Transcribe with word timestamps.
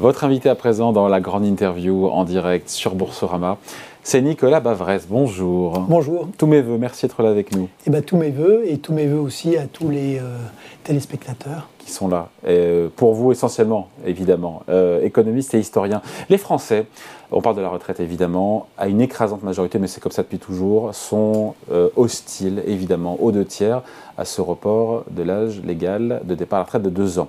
Votre 0.00 0.24
invité 0.24 0.48
à 0.48 0.54
présent 0.54 0.92
dans 0.92 1.08
la 1.08 1.20
grande 1.20 1.44
interview 1.44 2.06
en 2.06 2.24
direct 2.24 2.70
sur 2.70 2.94
Boursorama, 2.94 3.58
c'est 4.02 4.22
Nicolas 4.22 4.60
Bavresse. 4.60 5.06
Bonjour. 5.06 5.80
Bonjour. 5.80 6.26
Tous 6.38 6.46
mes 6.46 6.62
voeux, 6.62 6.78
merci 6.78 7.04
d'être 7.04 7.22
là 7.22 7.28
avec 7.28 7.54
nous. 7.54 7.68
Eh 7.86 7.90
ben, 7.90 8.02
tous 8.02 8.16
mes 8.16 8.30
voeux 8.30 8.62
et 8.66 8.78
tous 8.78 8.94
mes 8.94 9.06
voeux 9.06 9.20
aussi 9.20 9.58
à 9.58 9.66
tous 9.66 9.90
les 9.90 10.16
euh, 10.16 10.38
téléspectateurs. 10.84 11.68
Qui 11.76 11.90
sont 11.90 12.08
là. 12.08 12.30
Et 12.48 12.86
pour 12.96 13.12
vous 13.12 13.30
essentiellement, 13.30 13.88
évidemment, 14.06 14.62
euh, 14.70 15.02
économistes 15.02 15.52
et 15.52 15.58
historiens. 15.58 16.00
Les 16.30 16.38
Français, 16.38 16.86
on 17.30 17.42
parle 17.42 17.56
de 17.56 17.60
la 17.60 17.68
retraite 17.68 18.00
évidemment, 18.00 18.68
à 18.78 18.88
une 18.88 19.02
écrasante 19.02 19.42
majorité, 19.42 19.78
mais 19.78 19.86
c'est 19.86 20.00
comme 20.00 20.12
ça 20.12 20.22
depuis 20.22 20.38
toujours, 20.38 20.94
sont 20.94 21.54
euh, 21.70 21.90
hostiles 21.96 22.62
évidemment 22.66 23.18
aux 23.20 23.32
deux 23.32 23.44
tiers 23.44 23.82
à 24.16 24.24
ce 24.24 24.40
report 24.40 25.04
de 25.10 25.22
l'âge 25.22 25.60
légal 25.62 26.22
de 26.24 26.34
départ 26.34 26.56
à 26.56 26.60
la 26.60 26.64
retraite 26.64 26.82
de 26.84 26.88
deux 26.88 27.18
ans. 27.18 27.28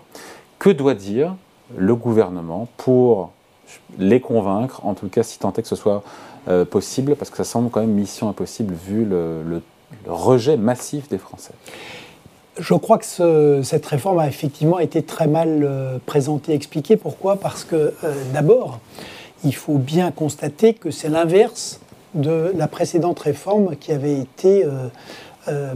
Que 0.58 0.70
doit 0.70 0.94
dire 0.94 1.35
le 1.77 1.95
gouvernement 1.95 2.67
pour 2.77 3.31
les 3.98 4.20
convaincre, 4.20 4.85
en 4.85 4.93
tout 4.93 5.07
cas 5.07 5.23
si 5.23 5.39
tant 5.39 5.53
est 5.53 5.61
que 5.61 5.67
ce 5.67 5.75
soit 5.75 6.03
euh, 6.47 6.66
possible, 6.66 7.16
parce 7.16 7.30
que 7.30 7.38
ça 7.38 7.44
semble 7.44 7.70
quand 7.70 7.81
même 7.81 7.91
mission 7.91 8.30
impossible 8.30 8.73
vu 8.73 9.05
le, 9.05 9.61
rejet 10.07 10.55
massif 10.57 11.09
des 11.09 11.17
Français. 11.17 11.53
Je 12.57 12.73
crois 12.73 12.97
que 12.97 13.61
cette 13.63 13.85
réforme 13.85 14.20
a 14.20 14.27
effectivement 14.27 14.80
été 14.80 15.03
très 15.03 15.27
mal 15.27 15.63
euh, 15.63 15.97
présentée, 16.05 16.53
expliquée. 16.53 16.95
Pourquoi 16.95 17.35
Parce 17.35 17.63
que 17.63 17.94
euh, 18.03 18.13
d'abord, 18.33 18.80
il 19.44 19.53
faut 19.53 19.77
bien 19.77 20.11
constater 20.11 20.73
que 20.73 20.91
c'est 20.91 21.09
l'inverse 21.09 21.80
de 22.13 22.52
la 22.55 22.67
précédente 22.67 23.19
réforme 23.19 23.75
qui 23.75 23.91
avait 23.91 24.19
été 24.19 24.66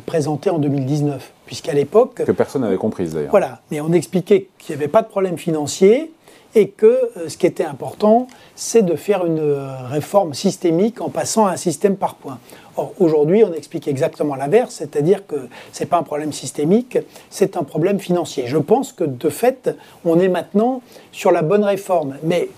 présentée 0.06 0.50
en 0.50 0.60
2019. 0.60 1.32
Puisqu'à 1.46 1.74
l'époque... 1.74 2.24
Que 2.26 2.32
personne 2.32 2.64
n'avait 2.64 2.78
comprise 2.78 3.14
d'ailleurs. 3.14 3.32
Voilà, 3.32 3.62
mais 3.70 3.82
on 3.82 3.92
expliquait 3.94 4.48
qu'il 4.58 4.76
n'y 4.76 4.82
avait 4.82 4.92
pas 4.92 5.02
de 5.02 5.08
problème 5.08 5.38
financier, 5.38 6.12
et 6.56 6.70
que 6.70 6.86
euh, 6.86 7.30
ce 7.30 7.38
qui 7.38 7.46
était 7.46 7.66
important, 7.66 8.28
c'est 8.56 8.82
de 8.82 8.96
faire 8.96 9.26
une 9.26 9.40
euh, 9.40 9.68
réforme 9.88 10.34
systémique 10.34 11.02
en 11.02 11.10
passant 11.10 11.46
à 11.46 11.52
un 11.52 11.58
système 11.58 11.98
par 11.98 12.16
points. 12.16 12.40
Or, 12.78 12.94
aujourd'hui, 13.00 13.44
on 13.44 13.54
explique 13.54 13.88
exactement 13.88 14.36
l'inverse, 14.36 14.76
c'est-à-dire 14.76 15.28
que 15.28 15.36
ce 15.74 15.84
n'est 15.84 15.88
pas 15.88 15.98
un 15.98 16.04
problème 16.04 16.32
systémique, 16.32 16.98
c'est 17.30 17.58
un 17.58 17.64
problème 17.64 18.00
financier. 18.00 18.46
Je 18.48 18.58
pense 18.58 18.94
que 18.94 19.04
de 19.04 19.30
fait, 19.30 19.76
on 20.06 20.18
est 20.20 20.30
maintenant 20.30 20.82
sur 21.12 21.32
la 21.32 21.42
bonne 21.42 21.64
réforme. 21.64 22.16
Mais 22.24 22.50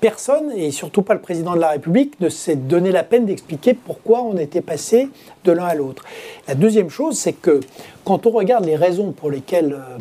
personne, 0.00 0.52
et 0.52 0.70
surtout 0.70 1.02
pas 1.02 1.14
le 1.14 1.20
président 1.20 1.54
de 1.54 1.60
la 1.60 1.70
République, 1.70 2.18
ne 2.20 2.28
s'est 2.28 2.56
donné 2.56 2.90
la 2.90 3.02
peine 3.02 3.26
d'expliquer 3.26 3.74
pourquoi 3.74 4.22
on 4.22 4.36
était 4.36 4.60
passé 4.60 5.08
de 5.44 5.52
l'un 5.52 5.66
à 5.66 5.74
l'autre. 5.74 6.04
La 6.48 6.54
deuxième 6.54 6.90
chose, 6.90 7.18
c'est 7.18 7.32
que 7.34 7.60
quand 8.04 8.26
on 8.26 8.30
regarde 8.30 8.64
les 8.64 8.76
raisons 8.76 9.12
pour 9.12 9.30
lesquelles... 9.30 9.74
Euh, 9.74 9.98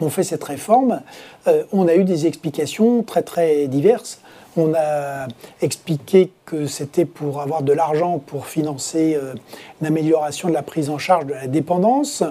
on 0.00 0.10
fait 0.10 0.22
cette 0.22 0.44
réforme, 0.44 1.00
euh, 1.46 1.64
on 1.72 1.88
a 1.88 1.94
eu 1.94 2.04
des 2.04 2.26
explications 2.26 3.02
très 3.02 3.22
très 3.22 3.66
diverses. 3.68 4.20
On 4.56 4.72
a 4.74 5.26
expliqué 5.62 6.30
que 6.44 6.66
c'était 6.66 7.04
pour 7.04 7.40
avoir 7.40 7.62
de 7.62 7.72
l'argent 7.72 8.20
pour 8.24 8.46
financer 8.46 9.14
euh, 9.16 9.34
l'amélioration 9.80 10.48
de 10.48 10.54
la 10.54 10.62
prise 10.62 10.90
en 10.90 10.98
charge 10.98 11.26
de 11.26 11.34
la 11.34 11.46
dépendance. 11.48 12.22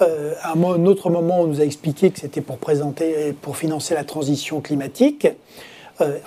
Euh, 0.00 0.34
à 0.42 0.52
un 0.52 0.86
autre 0.86 1.10
moment, 1.10 1.40
on 1.40 1.46
nous 1.46 1.60
a 1.60 1.64
expliqué 1.64 2.10
que 2.10 2.20
c'était 2.20 2.40
pour, 2.40 2.58
pour 2.58 3.56
financer 3.56 3.94
la 3.94 4.04
transition 4.04 4.60
climatique. 4.60 5.26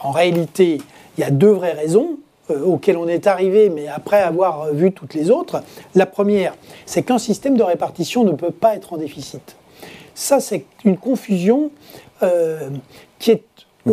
En 0.04 0.12
réalité, 0.12 0.80
il 1.18 1.22
y 1.22 1.24
a 1.24 1.32
deux 1.32 1.52
vraies 1.52 1.74
raisons 1.74 2.18
auxquelles 2.50 2.98
on 2.98 3.08
est 3.08 3.28
arrivé, 3.28 3.70
mais 3.70 3.88
après 3.88 4.22
avoir 4.22 4.74
vu 4.74 4.94
toutes 4.94 5.14
les 5.14 5.30
autres. 5.30 5.62
La 5.96 6.06
première, 6.06 6.56
c'est 6.86 7.04
qu'un 7.04 7.18
système 7.18 7.58
de 7.58 7.64
répartition 7.64 8.24
ne 8.24 8.32
peut 8.32 8.52
pas 8.52 8.76
être 8.76 8.94
en 8.94 8.98
déficit. 8.98 9.58
Ça, 10.16 10.40
c'est 10.40 10.66
une 10.86 10.98
confusion 10.98 11.72
euh, 12.24 12.70
qui 13.20 13.32
est 13.32 13.44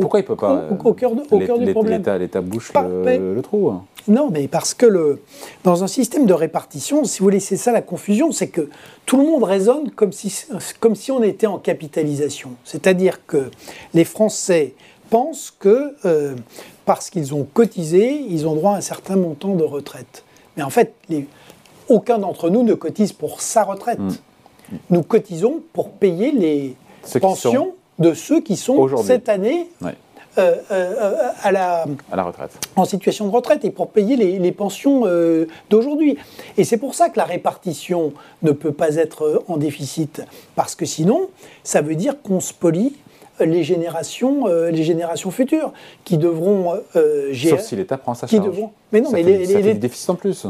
pourquoi 0.00 0.20
il 0.20 0.24
peut 0.24 0.36
pas 0.36 0.68
au, 0.70 0.94
cœur, 0.94 1.12
au 1.12 1.38
cœur 1.38 1.58
du 1.58 1.72
problème? 1.72 2.02
L'État 2.18 2.40
bouche 2.40 2.72
le, 2.74 3.40
trou. 3.40 3.70
Hein. 3.70 3.84
Non, 4.08 4.28
mais 4.30 4.48
parce 4.48 4.74
que 4.74 4.86
le, 4.86 5.22
dans 5.62 5.84
un 5.84 5.86
système 5.86 6.26
de 6.26 6.32
répartition, 6.34 7.04
si 7.04 7.20
vous 7.20 7.28
laissez 7.28 7.56
ça 7.56 7.72
la 7.72 7.82
confusion, 7.82 8.32
c'est 8.32 8.48
que 8.48 8.68
tout 9.06 9.16
le 9.16 9.24
monde 9.24 9.44
raisonne 9.44 9.90
comme 9.90 10.12
si, 10.12 10.46
comme 10.80 10.94
si 10.94 11.10
on 11.10 11.22
était 11.22 11.46
en 11.46 11.58
capitalisation. 11.58 12.50
C'est-à-dire 12.64 13.24
que 13.26 13.50
les 13.94 14.04
Français 14.04 14.74
pensent 15.10 15.54
que 15.58 15.94
euh, 16.04 16.34
parce 16.84 17.10
qu'ils 17.10 17.34
ont 17.34 17.46
cotisé, 17.52 18.24
ils 18.28 18.46
ont 18.46 18.54
droit 18.54 18.72
à 18.72 18.76
un 18.76 18.80
certain 18.80 19.16
montant 19.16 19.54
de 19.54 19.64
retraite. 19.64 20.24
Mais 20.56 20.62
en 20.62 20.70
fait, 20.70 20.94
les, 21.08 21.26
aucun 21.88 22.18
d'entre 22.18 22.50
nous 22.50 22.62
ne 22.62 22.74
cotise 22.74 23.12
pour 23.12 23.40
sa 23.40 23.64
retraite. 23.64 23.98
Hmm 23.98 24.10
nous 24.90 25.02
cotisons 25.02 25.62
pour 25.72 25.90
payer 25.90 26.32
les 26.32 26.76
pensions 27.20 27.74
de 27.98 28.14
ceux 28.14 28.40
qui 28.40 28.56
sont 28.56 29.02
cette 29.02 29.28
année 29.28 29.68
euh, 30.36 30.56
euh, 30.72 31.30
à, 31.42 31.52
la, 31.52 31.84
à, 32.10 32.16
la, 32.16 32.24
retraite. 32.24 32.50
En 32.74 32.84
situation 32.84 33.26
de 33.28 33.30
retraite 33.30 33.64
et 33.64 33.70
pour 33.70 33.90
payer 33.90 34.16
les, 34.16 34.52
pensions 34.52 35.02
euh, 35.04 35.46
d'aujourd'hui. 35.70 36.18
Et 36.56 36.64
c'est 36.64 36.76
pour 36.76 36.94
ça 36.96 37.08
que 37.08 37.18
la 37.18 37.24
répartition 37.24 38.12
ne 38.42 38.50
peut 38.50 38.72
pas 38.72 38.96
être 38.96 39.44
en 39.46 39.58
déficit, 39.58 40.22
parce 40.56 40.74
que 40.74 40.86
sinon, 40.86 41.28
ça 41.62 41.82
veut 41.82 41.94
dire 41.94 42.20
qu'on 42.20 42.40
spolie 42.40 42.96
les 43.40 43.64
générations, 43.64 44.46
les 44.46 44.82
générations 44.84 45.30
futures 45.30 45.72
qui 46.04 46.18
devront 46.18 46.74
gérer. 47.30 47.56
Sauf 47.56 47.66
si 47.66 47.76
l'État 47.76 47.96
prend 47.98 48.14
sa 48.14 48.26
charge. 48.26 48.42
Qui 48.42 48.48
devront, 48.48 48.70
mais 48.92 49.00
non, 49.00 49.10
ça 49.10 49.16
mais 49.16 49.22
les, 49.22 49.46
ça 49.46 49.60
fait 49.60 49.74
du 49.74 49.80
déficit 49.80 50.10
en 50.10 50.14
plus. 50.14 50.46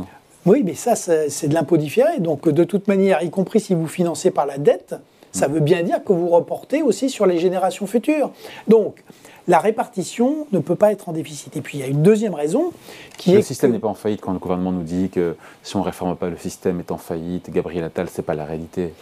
Oui, 0.46 0.62
mais 0.62 0.74
ça, 0.74 0.94
c'est 0.94 1.48
de 1.48 1.54
l'impôt 1.54 1.78
différé. 1.78 2.18
Donc, 2.18 2.48
de 2.48 2.64
toute 2.64 2.86
manière, 2.86 3.22
y 3.22 3.30
compris 3.30 3.60
si 3.60 3.74
vous 3.74 3.86
financez 3.86 4.30
par 4.30 4.44
la 4.44 4.58
dette, 4.58 4.94
ça 5.32 5.48
veut 5.48 5.60
bien 5.60 5.82
dire 5.82 6.04
que 6.04 6.12
vous 6.12 6.28
reportez 6.28 6.82
aussi 6.82 7.08
sur 7.08 7.26
les 7.26 7.38
générations 7.38 7.86
futures. 7.86 8.30
Donc, 8.68 9.02
la 9.48 9.58
répartition 9.58 10.46
ne 10.52 10.58
peut 10.58 10.74
pas 10.74 10.92
être 10.92 11.08
en 11.08 11.12
déficit. 11.12 11.56
Et 11.56 11.60
puis, 11.60 11.78
il 11.78 11.80
y 11.80 11.84
a 11.84 11.86
une 11.86 12.02
deuxième 12.02 12.34
raison 12.34 12.72
qui 13.16 13.32
est. 13.32 13.36
Le 13.36 13.42
système 13.42 13.72
n'est 13.72 13.78
pas 13.78 13.88
en 13.88 13.94
faillite 13.94 14.20
quand 14.20 14.32
le 14.32 14.38
gouvernement 14.38 14.72
nous 14.72 14.82
dit 14.82 15.08
que 15.08 15.36
si 15.62 15.76
on 15.76 15.80
ne 15.80 15.84
réforme 15.84 16.14
pas, 16.16 16.28
le 16.28 16.36
système 16.36 16.78
est 16.78 16.92
en 16.92 16.98
faillite. 16.98 17.50
Gabriel 17.50 17.84
Attal, 17.84 18.08
ce 18.08 18.20
n'est 18.20 18.24
pas 18.24 18.34
la 18.34 18.44
réalité. 18.44 18.92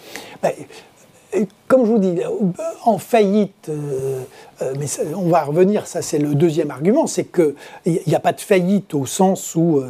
Ben, 0.42 0.52
comme 1.68 1.86
je 1.86 1.90
vous 1.90 1.98
dis, 1.98 2.20
en 2.84 2.98
faillite, 2.98 3.68
euh, 3.68 4.22
euh, 4.60 4.74
mais 4.78 4.86
on 5.14 5.28
va 5.28 5.44
revenir, 5.44 5.86
ça 5.86 6.02
c'est 6.02 6.18
le 6.18 6.34
deuxième 6.34 6.70
argument, 6.70 7.06
c'est 7.06 7.24
qu'il 7.24 7.54
n'y 8.06 8.14
a 8.14 8.20
pas 8.20 8.32
de 8.32 8.40
faillite 8.40 8.94
au 8.94 9.06
sens 9.06 9.54
où... 9.54 9.82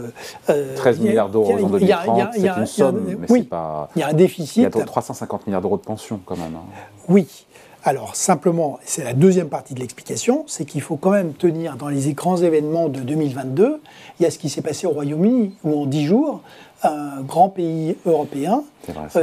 13 0.76 1.00
euh, 1.00 1.03
milliards 1.03 1.28
d'euros 1.28 1.53
en 1.53 1.69
2030, 1.69 2.28
c'est 2.34 2.47
une 2.47 2.66
somme, 2.66 3.16
mais 3.19 3.26
oui, 3.28 3.42
pas... 3.42 3.88
Il 3.97 4.00
y 4.00 4.03
a 4.03 4.08
un 4.08 4.12
déficit. 4.12 4.56
Il 4.58 4.78
y 4.78 4.82
a 4.82 4.84
350 4.84 5.47
milliards 5.47 5.62
d'euros 5.62 5.76
de 5.76 5.82
pension 5.82 6.20
quand 6.25 6.36
même. 6.36 6.54
Hein. 6.54 6.64
Oui. 7.08 7.47
Alors 7.84 8.14
simplement, 8.14 8.78
c'est 8.84 9.03
la 9.03 9.12
deuxième 9.12 9.48
partie 9.48 9.74
de 9.74 9.80
l'explication, 9.80 10.44
c'est 10.47 10.64
qu'il 10.64 10.82
faut 10.82 10.94
quand 10.94 11.10
même 11.10 11.32
tenir 11.32 11.76
dans 11.76 11.88
les 11.88 12.12
grands 12.12 12.36
événements 12.36 12.88
de 12.88 13.00
2022, 13.00 13.80
il 14.20 14.22
y 14.22 14.26
a 14.26 14.30
ce 14.30 14.38
qui 14.38 14.50
s'est 14.50 14.62
passé 14.62 14.86
au 14.86 14.91
Royaume-Uni, 14.91 15.56
où 15.64 15.82
en 15.82 15.86
10 15.86 16.06
jours, 16.06 16.42
un 16.84 17.22
grand 17.22 17.48
pays 17.48 17.97
européen, 18.06 18.62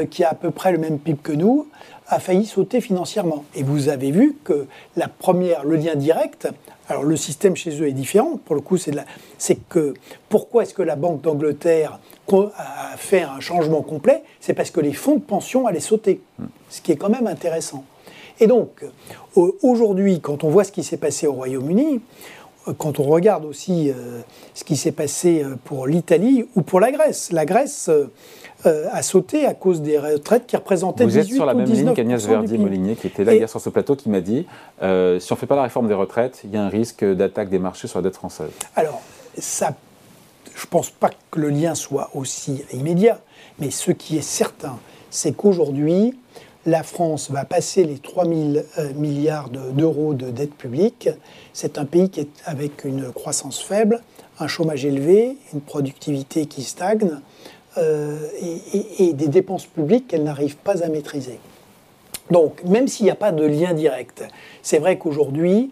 qui 0.09 0.25
a 0.25 0.29
à 0.31 0.33
peu 0.33 0.51
près 0.51 0.73
le 0.73 0.77
même 0.77 0.99
PIB 0.99 1.19
que 1.23 1.31
nous, 1.31 1.67
a 2.09 2.19
failli 2.19 2.45
sauter 2.45 2.81
financièrement. 2.81 3.45
Et 3.55 3.63
vous 3.63 3.87
avez 3.87 4.11
vu 4.11 4.35
que 4.43 4.67
la 4.95 5.07
première, 5.07 5.63
le 5.63 5.75
lien 5.75 5.95
direct, 5.95 6.47
alors 6.87 7.03
le 7.03 7.15
système 7.15 7.55
chez 7.55 7.79
eux 7.81 7.87
est 7.87 7.93
différent, 7.93 8.39
pour 8.43 8.55
le 8.55 8.61
coup, 8.61 8.77
c'est, 8.77 8.93
c'est 9.37 9.59
que 9.69 9.93
pourquoi 10.27 10.63
est-ce 10.63 10.73
que 10.73 10.81
la 10.81 10.95
Banque 10.95 11.21
d'Angleterre 11.21 11.99
a 12.57 12.97
fait 12.97 13.21
un 13.21 13.39
changement 13.39 13.81
complet? 13.81 14.23
C'est 14.39 14.53
parce 14.53 14.71
que 14.71 14.81
les 14.81 14.93
fonds 14.93 15.15
de 15.15 15.21
pension 15.21 15.67
allaient 15.67 15.79
sauter, 15.79 16.21
ce 16.69 16.81
qui 16.81 16.91
est 16.91 16.95
quand 16.97 17.09
même 17.09 17.27
intéressant. 17.27 17.85
Et 18.39 18.47
donc, 18.47 18.83
aujourd'hui, 19.35 20.19
quand 20.19 20.43
on 20.43 20.49
voit 20.49 20.63
ce 20.63 20.71
qui 20.71 20.83
s'est 20.83 20.97
passé 20.97 21.27
au 21.27 21.33
Royaume-Uni, 21.33 22.01
quand 22.77 22.99
on 22.99 23.03
regarde 23.03 23.45
aussi 23.45 23.89
euh, 23.89 24.21
ce 24.53 24.63
qui 24.63 24.75
s'est 24.75 24.91
passé 24.91 25.43
euh, 25.43 25.55
pour 25.63 25.87
l'Italie 25.87 26.45
ou 26.55 26.61
pour 26.61 26.79
la 26.79 26.91
Grèce, 26.91 27.31
la 27.31 27.45
Grèce 27.45 27.89
euh, 27.89 28.85
a 28.91 29.01
sauté 29.01 29.45
à 29.45 29.53
cause 29.53 29.81
des 29.81 29.97
retraites 29.97 30.45
qui 30.45 30.55
représentaient 30.55 31.05
Vous 31.05 31.17
êtes 31.17 31.27
sur 31.27 31.45
la 31.45 31.53
même 31.53 31.69
ligne 31.69 31.93
qu'Agnès 31.93 32.25
Verdier-Molinier, 32.25 32.95
qui 32.95 33.07
était 33.07 33.23
là 33.23 33.33
hier 33.33 33.49
sur 33.49 33.61
ce 33.61 33.69
plateau, 33.69 33.95
qui 33.95 34.09
m'a 34.09 34.21
dit 34.21 34.45
si 34.81 34.83
on 34.83 35.15
ne 35.15 35.19
fait 35.19 35.47
pas 35.47 35.55
la 35.55 35.63
réforme 35.63 35.87
des 35.87 35.93
retraites, 35.93 36.41
il 36.43 36.51
y 36.51 36.57
a 36.57 36.63
un 36.63 36.69
risque 36.69 37.05
d'attaque 37.05 37.49
des 37.49 37.59
marchés 37.59 37.87
sur 37.87 37.99
la 37.99 38.03
dette 38.03 38.15
française. 38.15 38.51
Alors, 38.75 39.01
ça, 39.37 39.73
je 40.55 40.65
ne 40.65 40.69
pense 40.69 40.89
pas 40.89 41.09
que 41.31 41.39
le 41.39 41.49
lien 41.49 41.75
soit 41.75 42.09
aussi 42.13 42.63
immédiat, 42.73 43.19
mais 43.59 43.71
ce 43.71 43.91
qui 43.91 44.17
est 44.17 44.21
certain, 44.21 44.77
c'est 45.09 45.31
qu'aujourd'hui, 45.31 46.15
la 46.69 46.83
France 46.83 47.31
va 47.31 47.45
passer 47.45 47.83
les 47.83 47.97
3 47.97 48.25
000 48.25 48.37
euh, 48.77 48.93
milliards 48.93 49.49
d'euros 49.49 50.13
de, 50.13 50.29
dette 50.29 50.53
publique. 50.53 51.09
C'est 51.51 51.77
un 51.77 51.85
pays 51.85 52.09
qui 52.09 52.21
est 52.21 52.29
avec 52.45 52.85
une 52.85 53.11
croissance 53.11 53.59
faible, 53.59 54.01
un 54.39 54.47
chômage 54.47 54.85
élevé, 54.85 55.37
une 55.53 55.61
productivité 55.61 56.45
qui 56.45 56.63
stagne 56.63 57.19
euh, 57.77 58.17
et, 58.99 59.13
des 59.13 59.27
dépenses 59.27 59.65
publiques 59.65 60.07
qu'elle 60.07 60.23
n'arrive 60.23 60.57
pas 60.57 60.83
à 60.83 60.89
maîtriser. 60.89 61.39
Donc, 62.29 62.63
même 62.63 62.87
s'il 62.87 63.05
n'y 63.05 63.11
a 63.11 63.15
pas 63.15 63.31
de 63.31 63.43
lien 63.43 63.73
direct, 63.73 64.23
c'est 64.61 64.77
vrai 64.77 64.97
qu'aujourd'hui, 64.97 65.71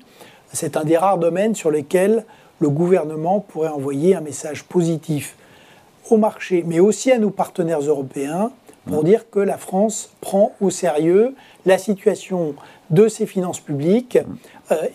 c'est 0.52 0.78
un 0.78 0.84
des 0.84 0.98
rares 0.98 1.20
domaines 1.20 1.54
sur 1.54 1.70
lesquels 1.70 2.26
le 2.60 2.70
gouvernement 2.70 3.40
pourrait 3.40 3.70
envoyer 3.70 4.16
un 4.16 4.22
message 4.22 4.64
positif 4.64 5.36
au 6.10 6.18
marché, 6.18 6.64
mais 6.66 6.80
aussi 6.80 7.12
à 7.12 7.20
nos 7.20 7.30
partenaires 7.30 7.82
européens 7.82 8.52
pour 8.88 9.04
dire 9.04 9.30
que 9.30 9.40
la 9.40 9.58
France 9.58 10.10
prend 10.22 10.54
au 10.62 10.70
sérieux 10.70 11.36
la 11.66 11.78
situation 11.78 12.56
de 12.90 13.08
ses 13.08 13.26
finances 13.26 13.60
publiques 13.60 14.18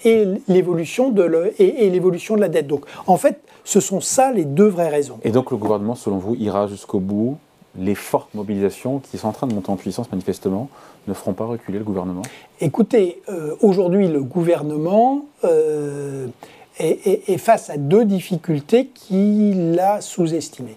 et 0.05 0.27
l'évolution 0.49 1.11
de, 1.11 1.23
le, 1.23 1.61
et, 1.61 1.91
l'évolution 1.91 2.37
de 2.37 2.41
la 2.41 2.49
dette. 2.49 2.67
Donc, 2.67 2.85
en 3.07 3.17
fait, 3.17 3.41
ce 3.65 3.81
sont 3.81 4.01
ça 4.01 4.33
les 4.33 4.45
deux 4.45 4.67
vraies 4.67 4.89
raisons. 4.89 5.19
Et 5.25 5.31
donc, 5.31 5.51
le 5.51 5.57
gouvernement, 5.57 5.95
selon 5.95 6.19
vous, 6.19 6.35
ira 6.35 6.67
jusqu'au 6.67 7.01
bout 7.01 7.37
les 7.79 7.95
fortes 7.95 8.35
mobilisations 8.35 8.99
qui 8.99 9.19
sont 9.19 9.29
en 9.29 9.33
train 9.33 9.47
de 9.47 9.55
monter 9.55 9.71
en 9.71 9.77
puissance 9.77 10.11
manifestement 10.11 10.69
ne 11.09 11.15
feront 11.15 11.33
pas 11.33 11.47
reculer 11.47 11.79
le 11.79 11.85
gouvernement? 11.85 12.23
Écoutez, 12.61 13.23
euh, 13.29 13.55
aujourd'hui 13.61 14.09
le 14.09 14.23
gouvernement 14.23 15.25
euh, 15.45 16.27
est, 16.79 17.39
face 17.39 17.71
à 17.71 17.77
deux 17.77 18.05
difficultés 18.05 18.87
qu'il 18.87 19.79
a 19.81 20.01
sous-estimées. 20.01 20.77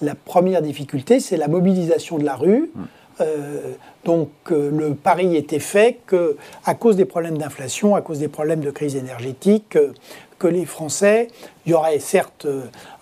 La 0.00 0.14
première 0.14 0.62
difficulté, 0.62 1.20
c'est 1.20 1.36
la 1.36 1.48
mobilisation 1.48 2.18
de 2.18 2.24
la 2.24 2.36
rue. 2.36 2.70
Hmm. 2.74 2.84
Euh, 3.20 3.72
donc 4.04 4.30
le 4.48 4.94
pari 4.94 5.36
était 5.36 5.58
fait 5.58 5.98
que, 6.06 6.38
à 6.64 6.74
cause 6.74 6.96
des 6.96 7.04
problèmes 7.04 7.36
d'inflation, 7.36 7.94
à 7.94 8.00
cause 8.00 8.18
des 8.18 8.28
problèmes 8.28 8.60
de 8.60 8.70
crise 8.70 8.96
énergétique, 8.96 9.76
que 10.38 10.48
les 10.48 10.64
Français, 10.64 11.28
il 11.66 11.72
y 11.72 11.74
aurait 11.74 11.98
certes 11.98 12.46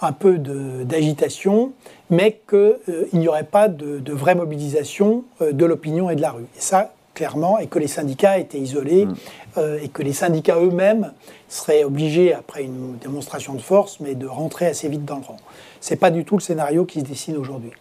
un 0.01 0.13
peu 0.13 0.39
d'agitation, 0.39 1.73
mais 2.11 2.41
qu'il 2.49 2.59
euh, 2.59 3.09
n'y 3.13 3.29
aurait 3.29 3.45
pas 3.45 3.69
de, 3.69 4.13
vraie 4.13 4.35
mobilisation 4.35 5.25
euh, 5.41 5.53
de 5.53 5.65
l'opinion 5.65 6.11
et 6.11 6.17
de 6.17 6.23
la 6.23 6.33
rue. 6.33 6.47
Et 6.57 6.61
ça, 6.61 6.93
clairement, 7.19 7.59
et 7.59 7.67
que 7.67 7.81
les 7.81 7.89
syndicats 7.89 8.39
étaient 8.39 8.61
isolés, 8.61 9.07
mm. 9.07 9.15
euh, 9.59 9.81
et 9.83 9.89
que 9.89 10.03
les 10.03 10.13
syndicats 10.13 10.57
eux-mêmes 10.57 11.13
seraient 11.49 11.83
obligés, 11.83 12.33
après 12.33 12.63
une 12.63 12.97
démonstration 12.99 13.55
de 13.55 13.61
force, 13.61 13.99
mais 13.99 14.15
de 14.15 14.29
rentrer 14.29 14.67
assez 14.67 14.89
vite 14.89 15.05
dans 15.05 15.17
le 15.17 15.25
rang. 15.25 15.37
Ce 15.81 15.91
n'est 15.91 15.99
pas 15.99 16.13
du 16.13 16.25
tout 16.25 16.37
le 16.37 16.41
scénario 16.43 16.85
qui 16.85 17.01
se 17.01 17.05
dessine 17.05 17.37
aujourd'hui. 17.37 17.73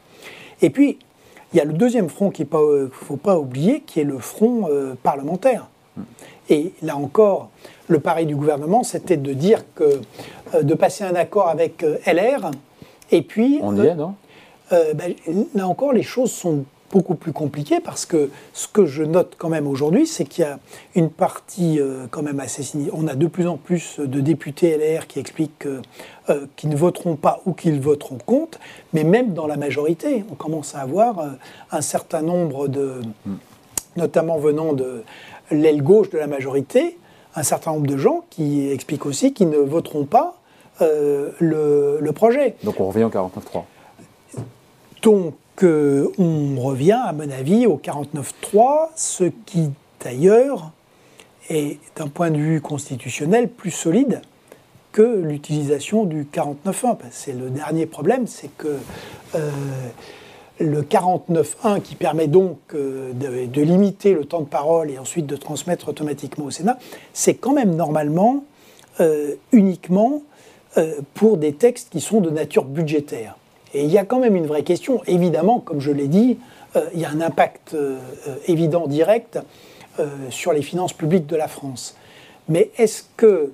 Et 0.64 0.72
puis, 0.72 0.98
il 1.54 1.58
y 1.58 1.60
a 1.60 1.66
le 1.66 1.74
deuxième 1.74 2.10
front 2.10 2.32
qu'il 2.32 2.48
ne 2.52 2.88
faut 2.92 3.16
pas 3.16 3.38
oublier, 3.38 3.82
qui 3.82 4.00
est 4.00 4.06
le 4.06 4.18
front 4.18 4.68
parlementaire. 5.04 5.68
Mm. 5.96 6.02
Et 6.50 6.74
là 6.82 6.98
encore, 6.98 7.50
le 7.88 8.00
pari 8.00 8.26
du 8.26 8.36
gouvernement, 8.36 8.84
c'était 8.84 9.18
de 9.18 9.34
dire 9.34 9.64
que 9.76 10.02
de 10.60 10.74
passer 10.74 11.04
un 11.04 11.14
accord 11.14 11.48
avec 11.48 11.84
LR, 12.08 12.50
et 13.12 13.22
puis. 13.22 13.60
On 13.62 13.76
y 13.76 13.86
est, 13.86 13.96
non? 13.96 14.16
euh, 14.72 14.94
ben, 14.94 15.14
Là 15.54 15.68
encore, 15.68 15.94
les 15.94 16.04
choses 16.04 16.32
sont 16.32 16.66
beaucoup 16.92 17.16
plus 17.16 17.34
compliquées 17.34 17.80
parce 17.80 18.06
que 18.06 18.30
ce 18.54 18.68
que 18.68 18.86
je 18.86 19.04
note 19.04 19.36
quand 19.38 19.50
même 19.50 19.68
aujourd'hui, 19.68 20.08
c'est 20.08 20.26
qu'il 20.26 20.44
y 20.44 20.48
a 20.48 20.60
une 20.96 21.10
partie 21.10 21.80
euh, 21.80 22.08
quand 22.10 22.22
même 22.22 22.40
assez 22.40 22.64
On 22.94 23.08
a 23.08 23.16
de 23.16 23.28
plus 23.28 23.48
en 23.48 23.58
plus 23.58 24.00
de 24.00 24.20
députés 24.22 24.78
LR 24.78 25.08
qui 25.08 25.20
expliquent 25.20 25.68
euh, 26.30 26.46
qu'ils 26.56 26.70
ne 26.70 26.76
voteront 26.76 27.16
pas 27.16 27.42
ou 27.46 27.54
qu'ils 27.54 27.80
voteront 27.80 28.18
contre, 28.26 28.60
mais 28.94 29.04
même 29.04 29.34
dans 29.34 29.48
la 29.48 29.58
majorité, 29.58 30.24
on 30.32 30.36
commence 30.36 30.76
à 30.76 30.80
avoir 30.80 31.36
un 31.72 31.82
certain 31.82 32.22
nombre 32.22 32.68
de, 32.68 33.02
notamment 33.96 34.38
venant 34.38 34.74
de 34.74 35.04
l'aile 35.52 35.82
gauche 35.82 36.10
de 36.10 36.18
la 36.18 36.28
majorité, 36.28 36.98
un 37.36 37.44
certain 37.44 37.72
nombre 37.72 37.88
de 37.88 37.98
gens 37.98 38.24
qui 38.30 38.70
expliquent 38.70 39.06
aussi 39.06 39.34
qu'ils 39.34 39.50
ne 39.50 39.58
voteront 39.58 40.06
pas 40.06 40.38
euh, 40.82 41.32
le, 41.40 42.12
projet. 42.12 42.56
Donc 42.64 42.80
on 42.80 42.88
revient 42.88 43.04
au 43.04 43.10
49.3 43.10 43.64
Donc 45.04 45.34
euh, 45.64 46.12
on 46.18 46.60
revient, 46.60 47.00
à 47.04 47.14
mon 47.14 47.30
avis, 47.30 47.66
au 47.66 47.78
49.3, 47.78 48.90
ce 48.96 49.26
qui 49.46 49.72
d'ailleurs 50.04 50.72
est 51.50 51.80
d'un 51.96 52.08
point 52.08 52.32
de 52.32 52.38
vue 52.38 52.62
constitutionnel 52.62 53.50
plus 53.50 53.72
solide 53.72 54.22
que 54.92 55.22
l'utilisation 55.22 56.06
du 56.06 56.24
49.1. 56.26 56.98
C'est 57.12 57.34
le 57.34 57.50
dernier 57.50 57.86
problème, 57.86 58.28
c'est 58.28 58.50
que 58.58 58.78
euh, 59.36 59.50
le 60.60 60.82
49.1 60.82 61.82
qui 61.82 61.96
permet 61.96 62.28
donc 62.28 62.58
de, 62.74 63.46
de, 63.46 63.62
limiter 63.62 64.14
le 64.14 64.26
temps 64.26 64.42
de 64.42 64.48
parole 64.48 64.90
et 64.90 64.98
ensuite 64.98 65.28
de 65.28 65.36
transmettre 65.36 65.90
automatiquement 65.90 66.46
au 66.46 66.52
Sénat, 66.52 66.80
c'est 67.14 67.36
quand 67.36 67.54
même 67.54 67.76
normalement 67.76 68.44
uniquement 69.52 70.24
euh, 70.78 71.02
pour 71.16 71.38
des 71.38 71.54
textes 71.54 71.90
qui 71.90 72.02
sont 72.02 72.22
de 72.22 72.30
nature 72.30 72.64
budgétaire. 72.64 73.36
Et 73.78 73.84
il 73.84 73.92
y 73.92 73.98
a 73.98 74.06
quand 74.06 74.20
même 74.20 74.36
une 74.36 74.48
vraie 74.48 74.64
question. 74.64 75.02
Évidemment, 75.06 75.60
comme 75.60 75.80
je 75.80 75.92
l'ai 75.92 76.08
dit, 76.08 76.40
euh, 76.76 76.90
il 76.94 77.00
y 77.00 77.06
a 77.06 77.10
un 77.10 77.22
impact 77.22 77.76
euh, 77.76 78.00
évident, 78.48 78.88
direct, 78.88 79.40
sur 80.30 80.54
les 80.54 80.62
finances 80.62 80.94
publiques 80.94 81.26
de 81.26 81.36
la 81.36 81.48
France. 81.48 81.98
Mais 82.50 82.70
est-ce 82.78 83.02
que 83.18 83.54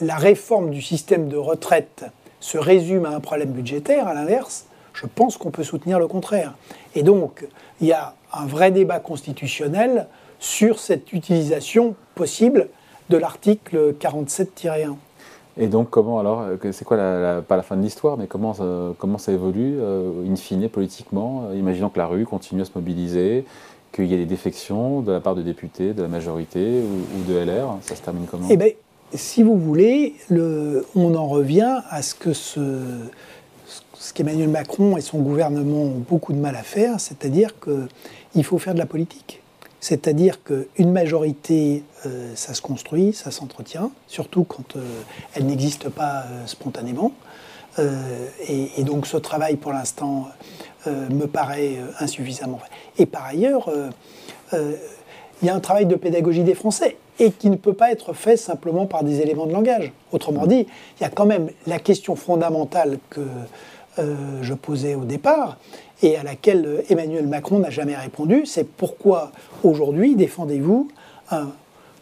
la 0.00 0.14
réforme 0.14 0.70
du 0.70 0.80
système 0.80 1.26
de 1.26 1.36
retraite 1.36 2.04
se 2.38 2.56
résume 2.56 3.04
à 3.04 3.08
un 3.08 3.18
problème 3.18 3.50
budgétaire 3.50 4.06
À 4.06 4.14
l'inverse, 4.14 4.66
je 4.94 5.06
pense 5.06 5.36
qu'on 5.36 5.50
peut 5.50 5.64
soutenir 5.64 5.98
le 5.98 6.06
contraire. 6.06 6.54
Et 6.94 7.02
donc, 7.02 7.44
il 7.80 7.88
y 7.88 7.92
a 7.92 8.14
un 8.32 8.46
vrai 8.46 8.70
débat 8.70 9.00
constitutionnel 9.00 10.06
sur 10.38 10.78
cette 10.78 11.12
utilisation 11.12 11.96
possible 12.14 12.68
de 13.08 13.16
l'article 13.16 13.94
47-1. 13.98 14.94
Et 15.60 15.66
donc, 15.66 15.90
comment 15.90 16.18
alors, 16.18 16.40
euh, 16.40 16.72
c'est 16.72 16.86
quoi, 16.86 16.96
la, 16.96 17.42
pas 17.42 17.56
la 17.56 17.62
fin 17.62 17.76
de 17.76 17.82
l'histoire, 17.82 18.16
mais 18.16 18.26
comment, 18.26 18.56
comment 18.98 19.18
ça 19.18 19.30
évolue, 19.30 19.76
euh, 19.78 20.26
in 20.26 20.34
fine, 20.34 20.70
politiquement 20.70 21.44
euh, 21.50 21.54
Imaginons 21.54 21.90
que 21.90 21.98
la 21.98 22.06
rue 22.06 22.24
continue 22.24 22.62
à 22.62 22.64
se 22.64 22.70
mobiliser, 22.74 23.44
qu'il 23.92 24.06
y 24.06 24.14
ait 24.14 24.18
des 24.18 24.24
défections 24.24 25.02
de 25.02 25.12
la 25.12 25.20
part 25.20 25.34
de 25.34 25.42
députés, 25.42 25.92
de 25.92 26.00
la 26.00 26.08
majorité 26.08 26.80
ou, 26.80 27.30
de 27.30 27.38
LR, 27.38 27.76
ça 27.82 27.94
se 27.94 28.00
termine 28.00 28.24
comment? 28.24 28.48
Eh 28.48 28.56
bien, 28.56 28.68
si 29.12 29.42
vous 29.42 29.58
voulez, 29.58 30.14
le, 30.30 30.86
on 30.96 31.14
en 31.14 31.26
revient 31.26 31.82
à 31.90 32.00
ce 32.00 32.14
que 32.14 32.32
ce, 32.32 32.80
ce 33.92 34.14
qu'Emmanuel 34.14 34.48
Macron 34.48 34.96
et 34.96 35.02
son 35.02 35.18
gouvernement 35.18 35.82
ont 35.82 36.02
beaucoup 36.08 36.32
de 36.32 36.38
mal 36.38 36.56
à 36.56 36.62
faire, 36.62 37.00
c'est-à-dire 37.00 37.50
qu'il 37.60 38.44
faut 38.44 38.56
faire 38.56 38.72
de 38.72 38.78
la 38.78 38.86
politique. 38.86 39.42
C'est-à-dire 39.80 40.42
qu'une 40.42 40.92
majorité, 40.92 41.82
euh, 42.04 42.32
ça 42.34 42.52
se 42.52 42.60
construit, 42.60 43.14
ça 43.14 43.30
s'entretient, 43.30 43.90
surtout 44.06 44.44
quand 44.44 44.76
euh, 44.76 44.80
elle 45.34 45.46
n'existe 45.46 45.88
pas 45.88 46.24
euh, 46.30 46.46
spontanément. 46.46 47.12
Et, 48.46 48.82
donc 48.82 49.06
ce 49.06 49.16
travail, 49.16 49.56
pour 49.56 49.72
l'instant, 49.72 50.28
me 50.86 51.24
paraît 51.24 51.78
insuffisamment. 51.98 52.58
Et 52.98 53.06
par 53.06 53.24
ailleurs, 53.24 53.70
il 54.52 55.46
y 55.46 55.48
a 55.48 55.54
un 55.54 55.60
travail 55.60 55.86
de 55.86 55.94
pédagogie 55.94 56.42
des 56.42 56.54
Français 56.54 56.98
et 57.18 57.30
qui 57.30 57.48
ne 57.48 57.56
peut 57.56 57.72
pas 57.72 57.90
être 57.90 58.12
fait 58.12 58.36
simplement 58.36 58.84
par 58.84 59.02
des 59.02 59.20
éléments 59.20 59.46
de 59.46 59.52
langage. 59.52 59.92
Autrement 60.12 60.46
dit, 60.46 60.66
il 60.98 61.02
y 61.02 61.06
a 61.06 61.10
quand 61.10 61.24
même 61.24 61.48
la 61.66 61.78
question 61.78 62.16
fondamentale 62.16 62.98
que 63.08 63.20
je 63.98 64.54
posais 64.54 64.94
au 64.94 65.04
départ, 65.04 65.58
et 66.02 66.16
à 66.16 66.22
laquelle 66.22 66.84
Emmanuel 66.88 67.26
Macron 67.26 67.58
n'a 67.58 67.70
jamais 67.70 67.96
répondu, 67.96 68.46
c'est 68.46 68.64
pourquoi 68.64 69.32
aujourd'hui 69.62 70.16
défendez-vous 70.16 70.88
un 71.30 71.48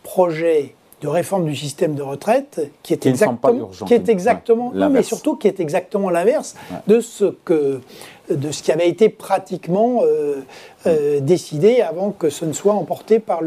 projet 0.02 0.74
de 1.00 1.08
réforme 1.08 1.44
du 1.44 1.54
système 1.54 1.94
de 1.94 2.02
retraite 2.02 2.70
qui 2.82 2.92
est 2.92 3.06
exactement, 3.06 3.70
qui 3.86 3.94
est 3.94 4.08
exactement, 4.08 4.72
non, 4.74 4.90
mais 4.90 5.02
surtout 5.02 5.36
qui 5.36 5.46
est 5.46 5.60
exactement 5.60 6.10
l'inverse 6.10 6.56
de 6.86 7.00
ce 7.00 7.36
que 7.44 7.80
de 8.30 8.50
ce 8.50 8.62
qui 8.62 8.72
avait 8.72 8.88
été 8.88 9.08
pratiquement 9.08 10.02
euh, 10.02 10.42
euh, 10.86 11.20
décidé 11.20 11.80
avant 11.80 12.10
que 12.10 12.30
ce 12.30 12.44
ne 12.44 12.52
soit 12.52 12.74
emporté 12.74 13.18
par 13.18 13.40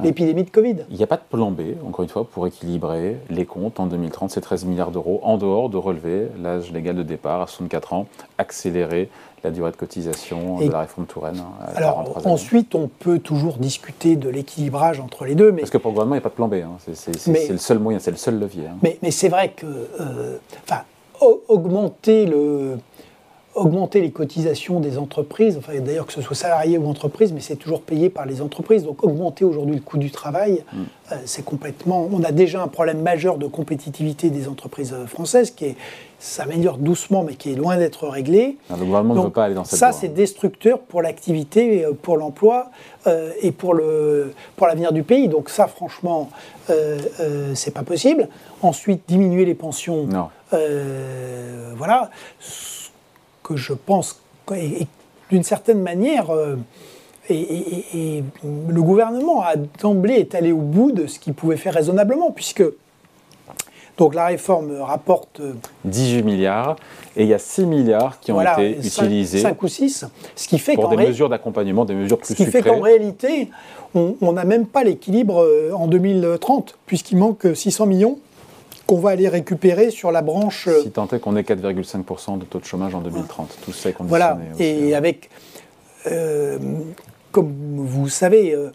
l'épidémie 0.00 0.44
de 0.44 0.50
Covid. 0.50 0.76
Il 0.90 0.96
n'y 0.96 1.02
a 1.02 1.06
pas 1.06 1.16
de 1.16 1.22
plan 1.28 1.50
B, 1.50 1.60
encore 1.86 2.02
une 2.02 2.08
fois, 2.08 2.24
pour 2.24 2.46
équilibrer 2.46 3.16
les 3.30 3.44
comptes 3.44 3.80
en 3.80 3.86
2030, 3.86 4.30
c'est 4.30 4.40
13 4.40 4.64
milliards 4.64 4.90
d'euros, 4.90 5.20
en 5.22 5.38
dehors 5.38 5.68
de 5.68 5.76
relever 5.76 6.28
l'âge 6.40 6.72
légal 6.72 6.96
de 6.96 7.02
départ 7.02 7.42
à 7.42 7.46
64 7.46 7.92
ans, 7.92 8.06
accélérer 8.38 9.08
la 9.44 9.50
durée 9.50 9.70
de 9.70 9.76
cotisation 9.76 10.58
de 10.58 10.70
la 10.70 10.80
réforme 10.80 11.06
Touraine. 11.06 11.38
Hein, 11.38 11.66
alors 11.76 12.26
ensuite, 12.26 12.74
on 12.74 12.88
peut 12.88 13.18
toujours 13.18 13.58
discuter 13.58 14.16
de 14.16 14.28
l'équilibrage 14.28 14.98
entre 14.98 15.24
les 15.24 15.34
deux. 15.34 15.52
Mais, 15.52 15.60
Parce 15.60 15.70
que 15.70 15.78
pour 15.78 15.90
le 15.90 15.94
gouvernement, 15.94 16.16
il 16.16 16.18
n'y 16.18 16.22
a 16.22 16.28
pas 16.28 16.30
de 16.30 16.34
plan 16.34 16.48
B. 16.48 16.54
Hein. 16.54 16.76
C'est 16.92 17.50
le 17.50 17.58
seul 17.58 17.78
moyen, 17.78 17.98
c'est 17.98 18.10
le 18.10 18.16
seul 18.16 18.38
levier. 18.38 18.66
Hein. 18.66 18.76
Mais, 18.82 18.98
mais 19.02 19.10
c'est 19.10 19.28
vrai 19.28 19.50
que 19.50 19.66
euh, 19.66 20.38
enfin, 20.64 20.82
augmenter 21.48 22.26
le 22.26 22.78
augmenter 23.56 24.02
les 24.02 24.10
cotisations 24.10 24.80
des 24.80 24.98
entreprises, 24.98 25.56
enfin, 25.56 25.80
d'ailleurs 25.80 26.06
que 26.06 26.12
ce 26.12 26.20
soit 26.20 26.36
salarié 26.36 26.76
ou 26.76 26.86
entreprise, 26.86 27.32
mais 27.32 27.40
c'est 27.40 27.56
toujours 27.56 27.80
payé 27.80 28.10
par 28.10 28.26
les 28.26 28.42
entreprises. 28.42 28.84
Donc 28.84 29.02
augmenter 29.02 29.44
aujourd'hui 29.44 29.76
le 29.76 29.80
coût 29.80 29.96
du 29.96 30.10
travail, 30.10 30.62
mm. 30.72 30.76
euh, 31.12 31.14
c'est 31.24 31.44
complètement... 31.44 32.06
On 32.12 32.22
a 32.22 32.32
déjà 32.32 32.62
un 32.62 32.68
problème 32.68 33.00
majeur 33.00 33.38
de 33.38 33.46
compétitivité 33.46 34.28
des 34.28 34.46
entreprises 34.46 34.92
euh, 34.92 35.06
françaises 35.06 35.50
qui 35.50 35.74
s'améliore 36.18 36.76
doucement, 36.76 37.24
mais 37.24 37.34
qui 37.34 37.52
est 37.52 37.54
loin 37.54 37.78
d'être 37.78 38.06
réglé. 38.08 38.58
le 38.70 38.76
gouvernement 38.76 39.14
ne 39.14 39.20
veut 39.22 39.30
pas 39.30 39.44
aller 39.44 39.54
dans 39.54 39.64
cette 39.64 39.78
Ça, 39.78 39.92
c'est 39.92 40.08
destructeur 40.08 40.78
pour 40.78 41.00
l'activité, 41.00 41.84
euh, 41.84 41.92
pour 41.92 42.18
l'emploi 42.18 42.70
et 43.40 43.52
pour 43.52 43.74
l'avenir 43.74 44.88
pour 44.88 44.92
du 44.92 45.04
pays. 45.04 45.28
Donc 45.28 45.48
ça, 45.48 45.68
franchement, 45.68 46.28
euh, 46.70 46.98
c'est 47.54 47.70
pas 47.70 47.84
possible. 47.84 48.28
Ensuite, 48.62 49.02
diminuer 49.06 49.44
les 49.44 49.54
pensions. 49.54 50.06
Non. 50.06 50.28
voilà 51.76 52.10
que 53.46 53.56
je 53.56 53.72
pense, 53.72 54.20
d'une 55.30 55.42
certaine 55.44 55.80
manière, 55.80 56.30
euh, 56.30 56.56
et, 57.30 58.22
le 58.44 58.82
gouvernement 58.82 59.42
a 59.42 59.54
d'emblée 59.56 60.14
est 60.14 60.34
allé 60.34 60.52
au 60.52 60.58
bout 60.58 60.92
de 60.92 61.06
ce 61.06 61.18
qu'il 61.18 61.34
pouvait 61.34 61.56
faire 61.56 61.74
raisonnablement, 61.74 62.30
puisque 62.32 62.64
Donc 63.98 64.14
la 64.14 64.26
réforme 64.26 64.80
rapporte 64.80 65.40
18 65.84 66.22
milliards 66.22 66.76
et 67.16 67.22
il 67.22 67.28
y 67.28 67.34
a 67.34 67.38
6 67.38 67.66
milliards 67.66 68.20
qui 68.20 68.30
ont 68.30 68.40
été 68.40 68.78
utilisés 68.78 69.38
5 69.38 69.62
ou 69.62 69.68
6, 69.68 70.06
ce 70.34 70.48
qui 70.48 70.58
fait 70.58 70.74
pour 70.74 70.88
des 70.88 70.96
mesures 70.96 71.28
d'accompagnement, 71.28 71.84
des 71.84 71.94
mesures 71.94 72.18
plus 72.18 72.28
Ce 72.28 72.34
qui 72.34 72.46
fait 72.46 72.62
qu'en 72.62 72.80
réalité, 72.80 73.48
on 73.94 74.32
n'a 74.32 74.44
même 74.44 74.66
pas 74.66 74.84
l'équilibre 74.84 75.48
en 75.72 75.86
2030 75.86 76.76
puisqu'il 76.86 77.16
manque 77.16 77.46
600 77.54 77.86
millions 77.86 78.18
qu'on 78.86 78.98
va 78.98 79.10
aller 79.10 79.28
récupérer 79.28 79.90
sur 79.90 80.12
la 80.12 80.22
branche. 80.22 80.68
Si 80.82 80.90
tant 80.90 81.08
est 81.08 81.18
qu'on 81.18 81.36
ait 81.36 81.42
4,5% 81.42 82.38
de 82.38 82.44
taux 82.44 82.60
de 82.60 82.64
chômage 82.64 82.94
en 82.94 83.00
2030, 83.00 83.58
tout 83.64 83.72
ça 83.72 83.90
est 83.90 83.92
conditionné. 83.92 84.08
Voilà, 84.08 84.38
et 84.58 84.94
hein. 84.94 84.98
avec, 84.98 85.28
euh, 86.06 86.58
comme 87.32 87.52
vous 87.78 88.08
savez, 88.08 88.54
euh, 88.54 88.70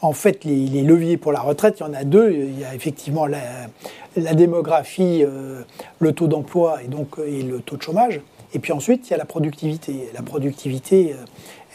en 0.00 0.12
fait, 0.12 0.44
les, 0.44 0.82
leviers 0.82 1.16
pour 1.16 1.32
la 1.32 1.40
retraite, 1.40 1.80
il 1.80 1.82
y 1.82 1.86
en 1.86 1.94
a 1.94 2.04
deux. 2.04 2.30
Il 2.32 2.60
y 2.60 2.64
a 2.64 2.74
effectivement 2.74 3.26
la, 3.26 4.34
démographie, 4.34 5.24
euh, 5.24 5.62
le 5.98 6.12
taux 6.12 6.28
d'emploi 6.28 6.82
et 6.84 6.88
donc 6.88 7.16
et 7.26 7.42
le 7.42 7.60
taux 7.60 7.76
de 7.76 7.82
chômage. 7.82 8.20
Et 8.54 8.58
puis 8.58 8.72
ensuite, 8.72 9.08
il 9.08 9.10
y 9.10 9.14
a 9.14 9.16
la 9.16 9.24
productivité. 9.24 10.08
La 10.14 10.22
productivité, 10.22 11.16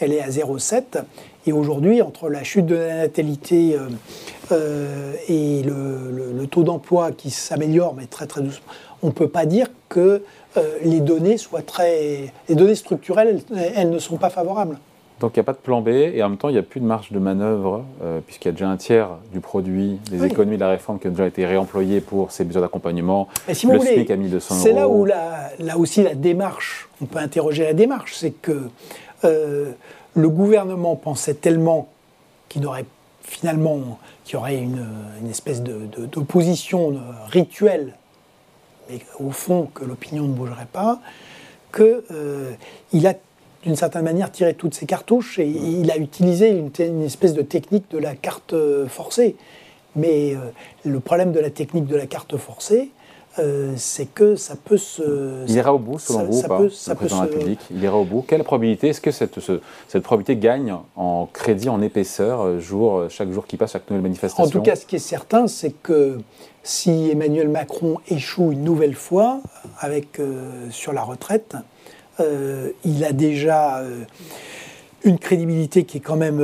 elle 0.00 0.12
est 0.12 0.22
à 0.22 0.30
0,7. 0.30 1.04
Et 1.46 1.52
aujourd'hui, 1.52 2.02
entre 2.02 2.28
la 2.28 2.44
chute 2.44 2.66
de 2.66 2.76
la 2.76 2.96
natalité 2.98 3.74
euh, 3.74 3.88
euh, 4.52 5.12
et 5.28 5.62
le, 5.62 6.46
taux 6.46 6.62
d'emploi 6.62 7.12
qui 7.12 7.30
s'améliore, 7.30 7.94
mais 7.96 8.06
très 8.06 8.26
très 8.26 8.42
doucement, 8.42 8.66
on 9.02 9.06
ne 9.06 9.12
peut 9.12 9.28
pas 9.28 9.46
dire 9.46 9.68
que 9.88 10.22
euh, 10.56 10.78
les 10.84 11.00
données 11.00 11.38
soient 11.38 11.62
très. 11.62 12.32
Les 12.48 12.54
données 12.54 12.74
structurelles, 12.74 13.40
elles, 13.74 13.90
ne 13.90 13.98
sont 13.98 14.16
pas 14.16 14.28
favorables. 14.28 14.78
Donc 15.20 15.36
il 15.36 15.38
n'y 15.38 15.42
a 15.42 15.44
pas 15.44 15.52
de 15.52 15.58
plan 15.58 15.80
B 15.80 15.88
et 15.88 16.22
en 16.22 16.30
même 16.30 16.38
temps 16.38 16.48
il 16.48 16.52
n'y 16.52 16.58
a 16.58 16.64
plus 16.64 16.80
de 16.80 16.84
marge 16.84 17.12
de 17.12 17.20
manœuvre 17.20 17.84
puisqu'il 18.26 18.48
y 18.48 18.50
a 18.50 18.52
déjà 18.52 18.68
un 18.68 18.76
tiers 18.76 19.08
du 19.32 19.38
produit 19.38 20.00
des 20.10 20.24
économies 20.24 20.56
de 20.56 20.62
la 20.62 20.70
réforme 20.70 20.98
qui 20.98 21.06
ont 21.06 21.12
déjà 21.12 21.28
été 21.28 21.46
réemployé 21.46 22.00
pour 22.00 22.32
ces 22.32 22.44
mesures 22.44 22.60
d'accompagnement. 22.60 23.28
Si 23.52 23.68
le 23.68 23.78
SMIC 23.78 24.10
a 24.10 24.16
1200 24.16 24.54
euros. 24.54 24.64
C'est 24.64 24.72
là 24.72 24.88
où 24.88 25.04
là 25.04 25.78
aussi 25.78 26.02
la 26.02 26.16
démarche, 26.16 26.88
on 27.00 27.04
peut 27.04 27.20
interroger 27.20 27.62
la 27.62 27.72
démarche, 27.72 28.16
c'est 28.16 28.32
que 28.32 28.68
le 30.14 30.28
gouvernement 30.28 30.96
pensait 30.96 31.34
tellement 31.34 31.88
qu'il 32.48 32.66
aurait 32.66 32.84
finalement 33.22 33.98
qu'il 34.24 34.34
y 34.34 34.36
aurait 34.36 34.58
une, 34.58 34.86
espèce 35.30 35.62
d'opposition 35.62 36.94
rituelle, 37.28 37.94
mais 38.90 38.98
au 39.18 39.30
fond 39.30 39.68
que 39.72 39.84
l'opinion 39.84 40.24
ne 40.24 40.34
bougerait 40.34 40.66
pas, 40.70 41.00
qu'il 41.74 42.02
euh, 42.10 42.52
a 43.04 43.14
d'une 43.62 43.76
certaine 43.76 44.02
manière 44.02 44.30
tiré 44.32 44.54
toutes 44.54 44.74
ses 44.74 44.86
cartouches 44.86 45.38
et 45.38 45.46
il 45.46 45.90
a 45.90 45.96
utilisé 45.96 46.50
une, 46.50 47.02
espèce 47.02 47.32
de 47.32 47.42
technique 47.42 47.90
de 47.90 47.98
la 47.98 48.14
carte 48.14 48.54
forcée. 48.88 49.36
Mais 49.94 50.34
euh, 50.34 50.38
le 50.84 51.00
problème 51.00 51.32
de 51.32 51.38
la 51.38 51.50
technique 51.50 51.86
de 51.86 51.96
la 51.96 52.06
carte 52.06 52.36
forcée, 52.36 52.90
euh, 53.38 53.72
c'est 53.76 54.06
que 54.06 54.36
ça 54.36 54.56
peut 54.56 54.76
se. 54.76 55.44
Il 55.48 55.54
ira 55.54 55.72
au 55.72 55.78
bout, 55.78 55.98
selon 55.98 56.24
vous, 56.24 56.40
ou 56.40 56.42
pas, 56.42 56.60
le 56.60 56.94
président 56.94 57.22
de 57.22 57.26
la 57.28 57.32
République? 57.32 57.60
Il 57.70 57.82
ira 57.82 57.96
au 57.96 58.04
bout. 58.04 58.22
Quelle 58.26 58.44
probabilité 58.44 58.88
Est-ce 58.88 59.00
que 59.00 59.10
cette, 59.10 59.38
cette 59.88 60.02
probabilité 60.02 60.36
gagne 60.36 60.74
en 60.96 61.26
crédit, 61.32 61.70
en 61.70 61.80
épaisseur, 61.80 62.42
euh, 62.42 62.60
jour, 62.60 62.98
euh, 62.98 63.08
chaque 63.08 63.30
jour 63.30 63.46
qui 63.46 63.56
passe, 63.56 63.72
chaque 63.72 63.88
nouvelle 63.88 64.02
manifestation? 64.02 64.44
En 64.44 64.50
tout 64.50 64.60
cas, 64.60 64.76
ce 64.76 64.84
qui 64.84 64.96
est 64.96 64.98
certain, 64.98 65.46
c'est 65.46 65.70
que 65.70 66.18
si 66.62 67.10
Emmanuel 67.10 67.48
Macron 67.48 67.98
échoue 68.08 68.52
une 68.52 68.64
nouvelle 68.64 68.94
fois 68.94 69.40
avec, 69.80 70.20
sur 70.70 70.92
la 70.92 71.02
retraite, 71.02 71.56
il 72.84 73.04
a 73.04 73.12
déjà 73.12 73.82
une 75.02 75.18
crédibilité 75.18 75.82
qui 75.82 75.98
est 75.98 76.00
quand 76.00 76.14
même 76.14 76.40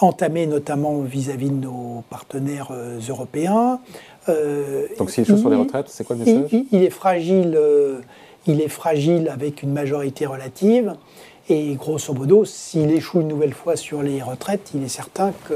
entamée, 0.00 0.46
notamment 0.46 1.00
vis-à-vis 1.00 1.48
-vis 1.48 1.60
de 1.60 1.66
nos 1.66 2.04
partenaires 2.08 2.72
européens. 3.06 3.80
Euh, 4.28 4.86
Donc 4.98 5.10
s'il 5.10 5.24
joue 5.24 5.36
sur 5.36 5.50
les 5.50 5.56
retraites, 5.56 5.88
c'est 5.88 6.04
quoi 6.04 6.16
le 6.16 6.24
message 6.24 6.50
il, 6.70 6.82
est 6.82 6.90
fragile, 6.90 7.54
euh, 7.56 8.00
il 8.46 8.60
est 8.60 8.68
fragile 8.68 9.28
avec 9.28 9.62
une 9.62 9.72
majorité 9.72 10.26
relative. 10.26 10.94
Et 11.50 11.74
grosso 11.74 12.14
modo, 12.14 12.44
s'il 12.46 12.90
échoue 12.90 13.20
une 13.20 13.28
nouvelle 13.28 13.52
fois 13.52 13.76
sur 13.76 14.02
les 14.02 14.22
retraites, 14.22 14.70
il 14.74 14.82
est 14.82 14.88
certain 14.88 15.32
que 15.46 15.54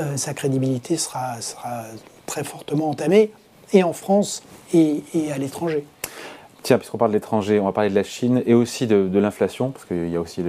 euh, 0.00 0.16
sa 0.16 0.34
crédibilité 0.34 0.96
sera, 0.96 1.40
sera, 1.40 1.84
très 2.26 2.44
fortement 2.44 2.90
entamée, 2.90 3.30
et 3.72 3.82
en 3.82 3.92
France 3.92 4.42
et, 4.74 5.02
à 5.32 5.38
l'étranger. 5.38 5.84
Tiens, 6.62 6.78
puisqu'on 6.78 6.98
parle 6.98 7.10
de 7.10 7.16
l'étranger, 7.16 7.60
on 7.60 7.64
va 7.64 7.72
parler 7.72 7.90
de 7.90 7.94
la 7.94 8.04
Chine 8.04 8.42
et 8.46 8.54
aussi 8.54 8.86
de, 8.86 9.18
l'inflation, 9.18 9.70
parce 9.70 9.84
qu'il 9.84 10.08
y 10.08 10.16
a 10.16 10.20
aussi 10.20 10.42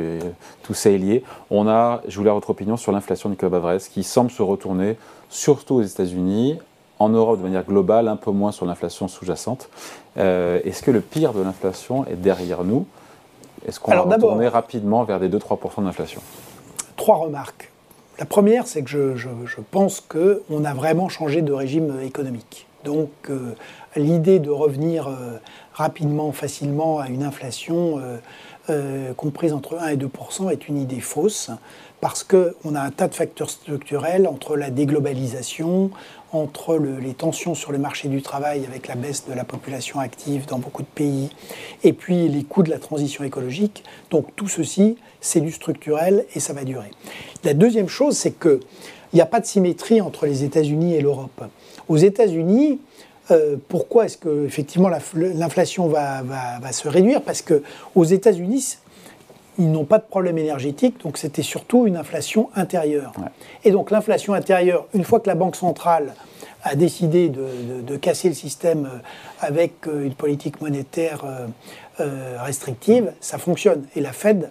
tout 0.62 0.74
ça 0.74 0.92
est 0.92 0.98
lié. 0.98 1.24
On 1.50 1.68
a, 1.68 2.02
je 2.08 2.18
voulais 2.18 2.32
votre 2.32 2.52
opinion 2.52 2.78
sur 2.78 2.92
l'inflation 2.92 3.30
du 3.30 3.36
Club 3.36 3.54
Avresse, 3.54 3.90
qui 3.90 4.04
semble 4.04 4.30
se 4.30 4.42
retourner, 4.42 4.98
surtout 5.30 5.76
aux 5.76 5.82
États-Unis, 5.82 6.60
en 7.04 7.10
Europe 7.10 7.38
de 7.40 7.44
manière 7.44 7.66
globale, 7.66 8.08
un 8.08 8.16
peu 8.16 8.32
moins 8.32 8.52
sur 8.52 8.66
l'inflation 8.66 9.08
sous-jacente. 9.08 9.70
Euh, 10.18 10.60
est-ce 10.64 10.82
que 10.82 10.92
le 10.92 11.02
pire 11.02 11.34
de 11.34 11.42
l'inflation 11.42 12.06
est 12.06 12.16
derrière 12.16 12.64
nous? 12.64 12.86
Est-ce 13.68 13.80
qu'on 13.80 13.92
va 13.92 14.02
retourner 14.02 14.48
rapidement 14.48 15.04
vers 15.04 15.20
des 15.20 15.30
2-3% 15.30 15.84
d'inflation? 15.84 16.22
Trois 16.96 17.18
remarques. 17.18 17.72
La 18.20 18.26
première, 18.26 18.68
c'est 18.68 18.84
que 18.84 18.90
je, 18.90 19.16
je, 19.16 19.30
je 19.46 19.58
pense 19.72 20.02
qu'on 20.02 20.66
a 20.66 20.74
vraiment 20.74 21.10
changé 21.10 21.42
de 21.42 21.52
régime 21.52 22.00
économique. 22.04 22.68
Donc 22.84 23.10
euh, 23.30 23.54
l'idée 23.96 24.40
de 24.40 24.50
revenir 24.50 25.08
euh, 25.08 25.38
rapidement, 25.74 26.32
facilement 26.32 27.00
à 27.00 27.10
une 27.10 27.24
inflation 27.24 28.02
comprise 29.18 29.52
entre 29.52 29.78
1 29.78 29.90
et 29.90 29.98
2% 29.98 30.50
est 30.50 30.70
une 30.70 30.78
idée 30.78 31.02
fausse 31.02 31.52
parce 32.04 32.26
qu'on 32.26 32.76
a 32.76 32.82
un 32.82 32.92
tas 32.92 33.08
de 33.08 33.16
facteurs 33.16 33.50
structurels 33.50 34.28
entre 34.28 34.58
la 34.58 34.72
déglobalisation, 34.72 35.90
entre 36.34 36.78
les 36.78 37.14
tensions 37.14 37.56
sur 37.56 37.72
le 37.72 37.78
marché 37.78 38.10
du 38.10 38.22
travail 38.22 38.66
avec 38.66 38.90
la 38.90 38.96
baisse 38.96 39.26
de 39.26 39.34
la 39.34 39.46
population 39.46 40.02
active 40.02 40.46
dans 40.46 40.60
beaucoup 40.60 40.82
de 40.82 40.88
pays, 40.88 41.30
et 41.82 41.94
puis 41.94 42.28
les 42.28 42.44
coûts 42.44 42.62
de 42.62 42.70
la 42.70 42.80
transition 42.80 43.24
écologique. 43.24 43.86
Donc 44.12 44.36
tout 44.36 44.50
ceci, 44.50 44.98
c'est 45.22 45.40
du 45.40 45.54
structurel 45.54 46.26
et 46.36 46.42
ça 46.42 46.52
va 46.52 46.66
durer. 46.66 46.92
La 47.46 47.54
deuxième 47.54 47.88
chose, 47.88 48.18
c'est 48.18 48.38
qu'il 48.38 48.60
n'y 49.14 49.22
a 49.22 49.26
pas 49.26 49.40
de 49.40 49.46
symétrie 49.46 50.02
entre 50.02 50.26
les 50.26 50.44
États-Unis 50.44 50.96
et 50.96 51.00
l'Europe. 51.00 51.46
Aux 51.90 51.98
États-Unis, 51.98 52.80
euh, 53.32 53.56
pourquoi 53.70 54.06
est-ce 54.06 54.18
que 54.18 54.46
effectivement 54.46 54.90
l'inflation 54.90 55.88
va, 55.88 56.22
va, 56.24 56.72
se 56.72 56.88
réduire? 56.88 57.22
Parce 57.22 57.42
que 57.42 57.64
aux 57.96 58.04
États-Unis, 58.04 58.78
ils 59.58 59.72
n'ont 59.72 59.86
pas 59.86 60.00
de 60.00 60.04
problème 60.04 60.38
énergétique, 60.38 61.02
donc 61.04 61.18
c'était 61.18 61.44
surtout 61.44 61.86
une 61.88 61.96
inflation 61.96 62.50
intérieure. 62.56 63.14
Et 63.64 63.72
donc 63.72 63.92
l'inflation 63.92 64.34
intérieure, 64.34 64.88
une 64.94 65.04
fois 65.04 65.20
que 65.20 65.28
la 65.28 65.36
Banque 65.36 65.56
centrale 65.56 66.16
a 66.64 66.76
décidé 66.76 67.30
de, 67.30 67.98
casser 67.98 68.30
le 68.30 68.36
système 68.36 68.86
euh, 68.86 68.98
avec 69.40 69.88
euh, 69.88 70.06
une 70.06 70.16
politique 70.16 70.62
monétaire 70.62 71.24
restrictive, 72.40 73.14
ça 73.22 73.38
fonctionne. 73.38 73.86
Et 73.96 74.02
la 74.02 74.14
Fed, 74.14 74.50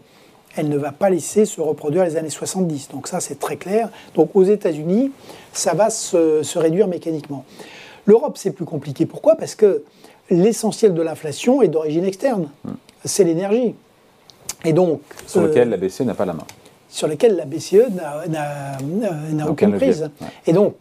elle 0.56 0.68
ne 0.68 0.76
va 0.76 0.92
pas 0.92 1.10
laisser 1.10 1.44
se 1.44 1.60
reproduire 1.60 2.04
les 2.04 2.16
années 2.16 2.30
70. 2.30 2.88
Donc 2.92 3.08
ça, 3.08 3.20
c'est 3.20 3.38
très 3.38 3.56
clair. 3.56 3.88
Donc 4.14 4.30
aux 4.34 4.44
États-Unis, 4.44 5.12
ça 5.52 5.74
va 5.74 5.90
se, 5.90 6.58
réduire 6.58 6.88
mécaniquement. 6.88 7.44
L'Europe, 8.06 8.36
c'est 8.36 8.50
plus 8.50 8.64
compliqué. 8.64 9.06
Pourquoi? 9.06 9.36
Parce 9.36 9.54
que 9.54 9.84
l'essentiel 10.30 10.94
de 10.94 11.02
l'inflation 11.02 11.62
est 11.62 11.68
d'origine 11.68 12.04
externe. 12.04 12.48
Hmm. 12.64 12.72
C'est 13.04 13.24
l'énergie. 13.24 13.74
Et 14.64 14.72
donc, 14.72 15.00
sur 15.26 15.42
lequel 15.42 15.70
la 15.70 15.76
BCE 15.76 16.02
n'a 16.02 16.14
pas 16.14 16.24
la 16.24 16.34
main. 16.34 16.46
Sur 16.88 17.08
lequel 17.08 17.36
la 17.36 17.46
BCE 17.46 17.88
n'a 18.28 19.48
aucune 19.48 19.76
prise. 19.76 20.10
Et 20.46 20.52
donc, 20.52 20.74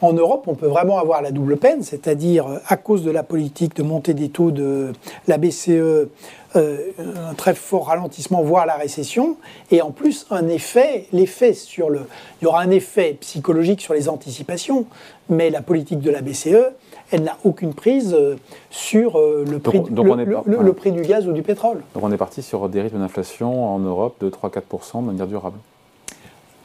en 0.00 0.12
Europe, 0.12 0.44
on 0.46 0.54
peut 0.54 0.66
vraiment 0.66 0.98
avoir 0.98 1.22
la 1.22 1.30
double 1.30 1.56
peine, 1.56 1.82
c'est-à-dire 1.82 2.46
à 2.66 2.76
cause 2.76 3.02
de 3.02 3.10
la 3.10 3.22
politique 3.22 3.74
de 3.76 3.82
montée 3.82 4.14
des 4.14 4.28
taux 4.28 4.50
de 4.50 4.92
la 5.26 5.38
BCE, 5.38 5.68
euh, 5.70 6.08
un 6.56 7.34
très 7.34 7.54
fort 7.54 7.86
ralentissement, 7.86 8.42
voire 8.42 8.64
la 8.64 8.76
récession, 8.76 9.36
et 9.70 9.82
en 9.82 9.90
plus 9.90 10.26
un 10.30 10.48
effet, 10.48 11.06
l'effet 11.12 11.52
sur 11.52 11.90
le, 11.90 12.02
il 12.40 12.44
y 12.44 12.46
aura 12.46 12.60
un 12.60 12.70
effet 12.70 13.16
psychologique 13.20 13.80
sur 13.80 13.94
les 13.94 14.08
anticipations, 14.08 14.86
mais 15.28 15.50
la 15.50 15.62
politique 15.62 16.00
de 16.00 16.10
la 16.10 16.22
BCE, 16.22 16.72
elle 17.10 17.22
n'a 17.22 17.36
aucune 17.44 17.74
prise 17.74 18.14
euh, 18.14 18.36
sur 18.70 19.18
euh, 19.18 19.44
le, 19.48 19.58
prix, 19.58 19.82
le, 19.88 20.72
prix 20.72 20.92
du 20.92 21.02
gaz 21.02 21.26
ou 21.26 21.32
du 21.32 21.42
pétrole. 21.42 21.82
Donc 21.94 22.04
on 22.04 22.12
est 22.12 22.16
parti 22.16 22.42
sur 22.42 22.68
des 22.68 22.82
rythmes 22.82 22.98
d'inflation 22.98 23.74
en 23.74 23.78
Europe 23.78 24.16
de 24.20 24.30
3-4% 24.30 25.00
de 25.02 25.06
manière 25.06 25.26
durable 25.26 25.58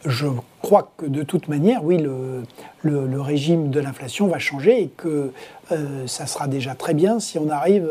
je 0.06 0.28
crois 0.62 0.92
que 0.98 1.06
de 1.06 1.24
toute 1.24 1.48
manière, 1.48 1.84
oui, 1.84 1.98
le, 1.98 2.44
le, 2.84 3.22
régime 3.22 3.70
de 3.70 3.80
l'inflation 3.80 4.28
va 4.28 4.40
changer 4.40 4.84
et 4.84 4.88
que 4.88 5.32
euh, 5.72 6.08
ça 6.08 6.26
sera 6.26 6.48
déjà 6.48 6.76
très 6.76 6.94
bien 6.94 7.20
si 7.20 7.38
on 7.38 7.50
arrive 7.50 7.90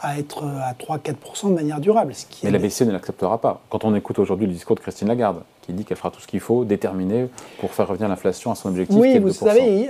à 0.00 0.18
être 0.18 0.44
à 0.44 0.72
3-4% 0.72 1.48
de 1.48 1.54
manière 1.54 1.80
durable. 1.80 2.14
Ce 2.14 2.26
qui 2.26 2.46
Mais 2.46 2.50
la 2.50 2.58
BCE 2.58 2.82
ne 2.82 2.92
l'acceptera 2.92 3.38
pas. 3.38 3.60
Quand 3.70 3.84
on 3.84 3.94
écoute 3.94 4.18
aujourd'hui 4.18 4.46
le 4.46 4.52
discours 4.52 4.76
de 4.76 4.80
Christine 4.80 5.08
Lagarde, 5.08 5.42
qui 5.62 5.72
dit 5.72 5.84
qu'elle 5.84 5.96
fera 5.96 6.10
tout 6.10 6.20
ce 6.20 6.26
qu'il 6.26 6.40
faut, 6.40 6.64
déterminé, 6.64 7.28
pour 7.58 7.72
faire 7.72 7.88
revenir 7.88 8.08
l'inflation 8.08 8.50
à 8.50 8.54
son 8.54 8.68
objectif. 8.68 8.96
Oui, 8.98 9.18
vous 9.18 9.32
savez, 9.32 9.88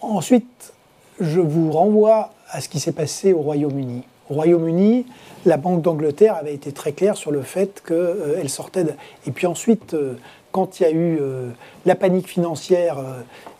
ensuite, 0.00 0.72
je 1.20 1.40
vous 1.40 1.70
renvoie 1.70 2.30
à 2.50 2.60
ce 2.60 2.68
qui 2.68 2.80
s'est 2.80 2.92
passé 2.92 3.32
au 3.32 3.40
Royaume-Uni. 3.40 4.02
Au 4.30 4.34
Royaume-Uni, 4.34 5.06
la 5.46 5.56
Banque 5.56 5.82
d'Angleterre 5.82 6.36
avait 6.36 6.54
été 6.54 6.72
très 6.72 6.92
claire 6.92 7.16
sur 7.16 7.30
le 7.30 7.42
fait 7.42 7.82
qu'elle 7.86 7.96
euh, 7.96 8.48
sortait. 8.48 8.84
De... 8.84 8.92
Et 9.26 9.30
puis 9.30 9.46
ensuite, 9.46 9.94
euh, 9.94 10.14
quand 10.52 10.78
il 10.78 10.82
y 10.84 10.86
a 10.86 10.90
eu 10.90 11.18
euh, 11.20 11.48
la 11.86 11.94
panique 11.94 12.28
financière 12.28 12.98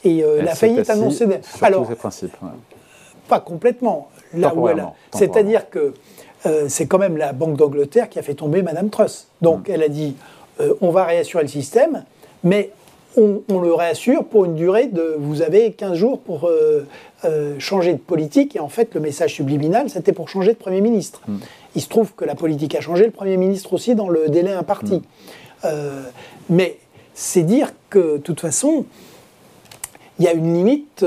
et 0.04 0.24
la 0.40 0.54
faillite 0.54 0.88
annoncée. 0.90 1.26
Alors, 1.60 1.88
principes, 1.96 2.36
pas 3.28 3.40
complètement. 3.40 4.08
Là 4.34 4.54
où 4.54 4.66
elle, 4.66 4.86
c'est-à-dire 5.12 5.68
que 5.68 5.92
euh, 6.46 6.66
c'est 6.68 6.86
quand 6.86 6.98
même 6.98 7.16
la 7.16 7.32
Banque 7.32 7.56
d'Angleterre 7.56 8.08
qui 8.08 8.18
a 8.18 8.22
fait 8.22 8.34
tomber 8.34 8.62
Madame 8.62 8.90
Truss. 8.90 9.28
Donc 9.42 9.68
mm. 9.68 9.72
elle 9.72 9.82
a 9.82 9.88
dit 9.88 10.16
euh, 10.60 10.74
on 10.80 10.90
va 10.90 11.04
réassurer 11.04 11.42
le 11.42 11.48
système, 11.48 12.04
mais 12.42 12.70
on, 13.16 13.42
le 13.60 13.74
réassure 13.74 14.24
pour 14.24 14.46
une 14.46 14.54
durée 14.54 14.86
de 14.86 15.16
vous 15.18 15.42
avez 15.42 15.72
15 15.72 15.98
jours 15.98 16.18
pour 16.20 16.48
euh, 16.48 16.86
changer 17.58 17.92
de 17.92 17.98
politique. 17.98 18.56
Et 18.56 18.60
en 18.60 18.70
fait, 18.70 18.94
le 18.94 19.00
message 19.00 19.34
subliminal, 19.34 19.90
c'était 19.90 20.12
pour 20.12 20.30
changer 20.30 20.52
de 20.52 20.58
Premier 20.58 20.80
ministre. 20.80 21.20
Mm. 21.28 21.36
Il 21.74 21.82
se 21.82 21.88
trouve 21.88 22.14
que 22.14 22.24
la 22.24 22.34
politique 22.34 22.74
a 22.74 22.80
changé, 22.80 23.04
le 23.04 23.10
Premier 23.10 23.36
ministre 23.36 23.74
aussi, 23.74 23.94
dans 23.94 24.08
le 24.08 24.28
délai 24.28 24.52
imparti. 24.52 25.02
Mm. 25.62 25.68
mais 26.50 26.78
c'est 27.14 27.42
dire 27.42 27.72
que, 27.90 28.16
de 28.16 28.22
toute 28.22 28.40
façon, 28.40 28.84
il 30.18 30.24
y 30.24 30.28
a 30.28 30.32
une 30.32 30.54
limite, 30.54 31.04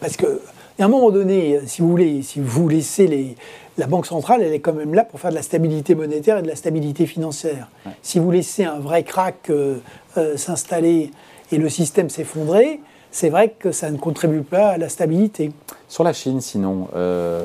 parce 0.00 0.16
que 0.16 0.40
à 0.78 0.84
un 0.84 0.88
moment 0.88 1.10
donné, 1.10 1.60
si 1.66 1.82
vous 1.82 1.88
voulez, 1.88 2.22
si 2.22 2.40
vous 2.40 2.68
laissez 2.68 3.06
les, 3.08 3.36
la 3.78 3.86
Banque 3.86 4.06
centrale, 4.06 4.42
elle 4.42 4.52
est 4.52 4.60
quand 4.60 4.72
même 4.72 4.92
là 4.92 5.04
pour 5.04 5.20
faire 5.20 5.30
de 5.30 5.36
la 5.36 5.42
stabilité 5.42 5.94
monétaire 5.94 6.38
et 6.38 6.42
de 6.42 6.48
la 6.48 6.56
stabilité 6.56 7.06
financière. 7.06 7.68
Si 8.02 8.18
vous 8.18 8.30
laissez 8.30 8.64
un 8.64 8.78
vrai 8.78 9.04
crack 9.04 9.50
euh, 9.50 9.78
euh, 10.16 10.36
s'installer 10.36 11.10
et 11.50 11.58
le 11.58 11.68
système 11.68 12.10
s'effondrer, 12.10 12.80
c'est 13.10 13.30
vrai 13.30 13.54
que 13.58 13.72
ça 13.72 13.90
ne 13.90 13.96
contribue 13.96 14.42
pas 14.42 14.70
à 14.70 14.78
la 14.78 14.88
stabilité. 14.88 15.52
Sur 15.88 16.04
la 16.04 16.12
Chine, 16.12 16.40
sinon, 16.40 16.88
euh, 16.94 17.44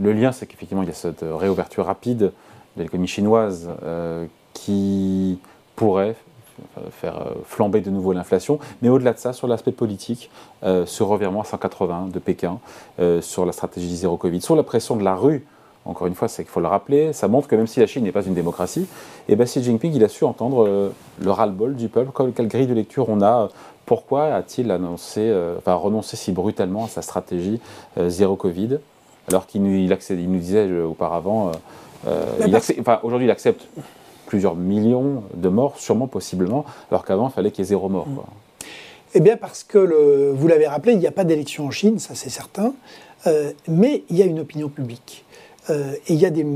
le 0.00 0.12
lien, 0.12 0.32
c'est 0.32 0.46
qu'effectivement, 0.46 0.82
il 0.82 0.88
y 0.88 0.92
a 0.92 0.94
cette 0.94 1.22
réouverture 1.22 1.86
rapide 1.86 2.32
de 2.76 2.82
l'économie 2.82 3.08
chinoise 3.08 3.68
qui 4.54 5.38
pourrait 5.76 6.14
faire 6.90 7.18
euh, 7.18 7.34
flamber 7.44 7.80
de 7.80 7.90
nouveau 7.90 8.12
l'inflation. 8.12 8.58
Mais 8.80 8.88
au-delà 8.88 9.12
de 9.12 9.18
ça, 9.18 9.32
sur 9.32 9.46
l'aspect 9.46 9.72
politique, 9.72 10.30
euh, 10.64 10.86
ce 10.86 11.02
revirement 11.02 11.40
à 11.40 11.44
180 11.44 12.08
de 12.12 12.18
Pékin, 12.18 12.58
euh, 13.00 13.20
sur 13.20 13.46
la 13.46 13.52
stratégie 13.52 13.96
zéro 13.96 14.16
Covid, 14.16 14.40
sur 14.40 14.56
la 14.56 14.62
pression 14.62 14.96
de 14.96 15.04
la 15.04 15.14
rue, 15.14 15.44
encore 15.84 16.06
une 16.06 16.14
fois, 16.14 16.28
c'est 16.28 16.44
qu'il 16.44 16.50
faut 16.50 16.60
le 16.60 16.68
rappeler, 16.68 17.12
ça 17.12 17.26
montre 17.26 17.48
que 17.48 17.56
même 17.56 17.66
si 17.66 17.80
la 17.80 17.88
Chine 17.88 18.04
n'est 18.04 18.12
pas 18.12 18.22
une 18.22 18.34
démocratie, 18.34 18.82
et 19.28 19.32
eh 19.32 19.36
ben 19.36 19.46
Xi 19.46 19.64
Jinping, 19.64 19.92
il 19.92 20.04
a 20.04 20.08
su 20.08 20.22
entendre 20.24 20.92
le 21.20 21.30
ras-le-bol 21.30 21.74
du 21.74 21.88
peuple. 21.88 22.12
Quelle 22.36 22.46
grille 22.46 22.68
de 22.68 22.74
lecture 22.74 23.08
on 23.08 23.20
a 23.20 23.48
Pourquoi 23.84 24.26
a-t-il 24.26 24.70
annoncé, 24.70 25.34
enfin, 25.58 25.74
renoncé 25.74 26.16
si 26.16 26.30
brutalement 26.30 26.84
à 26.84 26.88
sa 26.88 27.02
stratégie 27.02 27.60
zéro 28.06 28.36
Covid 28.36 28.78
alors 29.28 29.46
qu'il 29.46 29.62
nous, 29.62 29.74
il 29.74 30.30
nous 30.30 30.38
disait 30.38 30.70
auparavant, 30.82 31.50
aujourd'hui 33.02 33.26
il 33.26 33.30
accepte 33.32 33.66
plusieurs 34.32 34.54
millions 34.54 35.24
de 35.34 35.50
morts, 35.50 35.78
sûrement 35.78 36.06
possiblement, 36.06 36.64
alors 36.90 37.04
qu'avant, 37.04 37.28
il 37.28 37.32
fallait 37.32 37.50
qu'il 37.50 37.64
y 37.64 37.66
ait 37.66 37.68
zéro 37.68 37.90
mort. 37.90 38.06
Eh 39.12 39.20
bien, 39.20 39.36
parce 39.36 39.62
que, 39.62 39.76
le, 39.76 40.32
vous 40.34 40.48
l'avez 40.48 40.66
rappelé, 40.66 40.94
il 40.94 41.00
n'y 41.00 41.06
a 41.06 41.12
pas 41.12 41.24
d'élection 41.24 41.66
en 41.66 41.70
Chine, 41.70 41.98
ça 41.98 42.14
c'est 42.14 42.30
certain, 42.30 42.72
euh, 43.26 43.52
mais 43.68 44.04
il 44.08 44.16
y 44.16 44.22
a 44.22 44.24
une 44.24 44.40
opinion 44.40 44.70
publique. 44.70 45.26
Euh, 45.68 45.92
et 46.08 46.14
il 46.14 46.18
y 46.18 46.24
a 46.24 46.30
des 46.30 46.46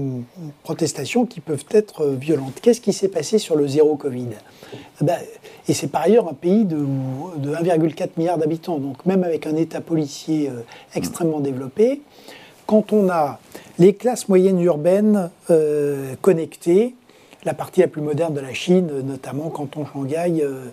protestations 0.62 1.26
qui 1.26 1.40
peuvent 1.40 1.66
être 1.70 2.06
violentes. 2.06 2.60
Qu'est-ce 2.62 2.80
qui 2.80 2.94
s'est 2.94 3.08
passé 3.08 3.38
sur 3.38 3.56
le 3.56 3.68
zéro 3.68 3.96
Covid? 3.96 4.28
Eh 4.72 5.04
ben, 5.04 5.18
Et 5.68 5.74
c'est 5.74 5.88
par 5.88 6.00
ailleurs 6.00 6.30
un 6.30 6.34
pays 6.34 6.64
de, 6.64 6.78
de 6.78 7.50
1,4 7.52 8.08
milliard 8.16 8.38
d'habitants, 8.38 8.78
donc 8.78 9.04
même 9.04 9.22
avec 9.22 9.46
un 9.46 9.54
État 9.54 9.82
policier 9.82 10.48
euh, 10.48 10.62
extrêmement 10.94 11.40
développé, 11.40 12.00
quand 12.64 12.94
on 12.94 13.10
a 13.10 13.38
les 13.78 13.92
classes 13.92 14.30
moyennes 14.30 14.62
urbaines 14.62 15.30
connectées, 16.22 16.94
la 17.46 17.54
partie 17.54 17.80
la 17.80 17.86
plus 17.86 18.02
moderne 18.02 18.34
de 18.34 18.40
la 18.40 18.52
Chine, 18.52 18.90
notamment 19.04 19.48
canton 19.50 19.86
Shanghai, 19.86 20.42
euh, 20.42 20.66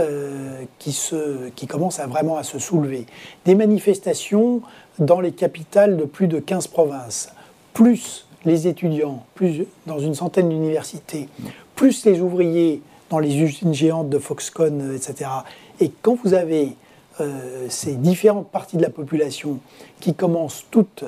euh, 0.00 0.64
qui, 0.78 1.66
commence 1.68 2.00
à 2.00 2.06
vraiment 2.06 2.38
à 2.38 2.42
se 2.42 2.58
soulever. 2.58 3.06
Des 3.44 3.54
manifestations 3.54 4.62
dans 4.98 5.20
les 5.20 5.32
capitales 5.32 5.96
de 5.96 6.04
plus 6.04 6.26
de 6.26 6.40
15 6.40 6.66
provinces, 6.68 7.28
plus 7.74 8.26
les 8.44 8.66
étudiants, 8.66 9.24
plus 9.34 9.66
dans 9.86 9.98
une 9.98 10.14
centaine 10.14 10.48
d'universités, 10.48 11.28
plus 11.76 12.04
les 12.06 12.20
ouvriers 12.20 12.82
dans 13.10 13.18
les 13.18 13.36
usines 13.36 13.74
géantes 13.74 14.08
de 14.08 14.18
Foxconn, 14.18 14.94
etc. 14.94 15.30
Et 15.80 15.92
quand 16.02 16.16
vous 16.24 16.32
avez 16.32 16.74
euh, 17.20 17.66
ces 17.68 17.94
différentes 17.94 18.48
parties 18.48 18.78
de 18.78 18.82
la 18.82 18.90
population 18.90 19.58
qui 20.00 20.14
commencent 20.14 20.64
toutes 20.70 21.04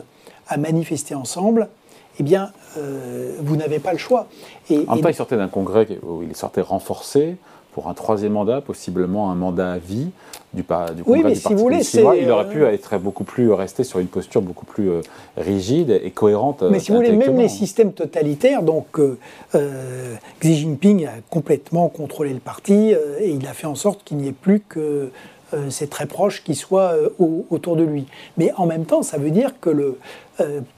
à 0.46 0.58
manifester 0.58 1.14
ensemble, 1.14 1.68
eh 2.18 2.22
bien, 2.22 2.50
euh, 2.78 3.32
vous 3.40 3.56
n'avez 3.56 3.78
pas 3.78 3.92
le 3.92 3.98
choix. 3.98 4.26
Et, 4.70 4.84
en 4.86 4.94
même 4.94 5.02
temps, 5.02 5.08
il 5.08 5.14
sortait 5.14 5.36
d'un 5.36 5.48
congrès 5.48 5.86
où 6.02 6.22
il 6.22 6.34
sortait 6.36 6.60
renforcé 6.60 7.36
pour 7.72 7.88
un 7.88 7.94
troisième 7.94 8.32
mandat, 8.32 8.62
possiblement 8.62 9.30
un 9.30 9.34
mandat 9.34 9.72
à 9.72 9.78
vie 9.78 10.08
du, 10.54 10.62
du 10.62 10.64
congrès 10.64 10.94
oui, 11.06 11.22
mais 11.22 11.32
du 11.32 11.40
si 11.40 11.52
vous 11.52 11.58
voulez, 11.58 11.82
Il 12.18 12.30
aurait 12.30 12.48
pu 12.48 12.62
euh, 12.62 12.72
être 12.72 12.96
beaucoup 12.96 13.24
plus 13.24 13.52
resté 13.52 13.84
sur 13.84 13.98
une 13.98 14.06
posture 14.06 14.40
beaucoup 14.40 14.64
plus 14.64 14.88
euh, 14.88 15.00
rigide 15.36 16.00
et 16.02 16.10
cohérente. 16.10 16.62
Mais 16.62 16.80
si 16.80 16.90
vous 16.90 16.96
voulez, 16.96 17.12
même 17.12 17.38
les 17.38 17.50
systèmes 17.50 17.92
totalitaires, 17.92 18.62
donc 18.62 18.98
Xi 20.40 20.54
Jinping 20.54 21.06
a 21.06 21.12
complètement 21.28 21.88
contrôlé 21.88 22.32
le 22.32 22.40
parti 22.40 22.94
et 23.20 23.28
il 23.28 23.46
a 23.46 23.52
fait 23.52 23.66
en 23.66 23.74
sorte 23.74 24.04
qu'il 24.04 24.16
n'y 24.16 24.28
ait 24.28 24.32
plus 24.32 24.60
que 24.60 25.10
c'est 25.68 25.90
très 25.90 26.06
proche 26.06 26.42
qui 26.42 26.54
soit 26.54 26.94
autour 27.50 27.76
de 27.76 27.84
lui. 27.84 28.06
Mais 28.38 28.52
en 28.56 28.66
même 28.66 28.86
temps, 28.86 29.02
ça 29.02 29.18
veut 29.18 29.30
dire 29.30 29.52
que 29.60 29.70
le, 29.70 29.98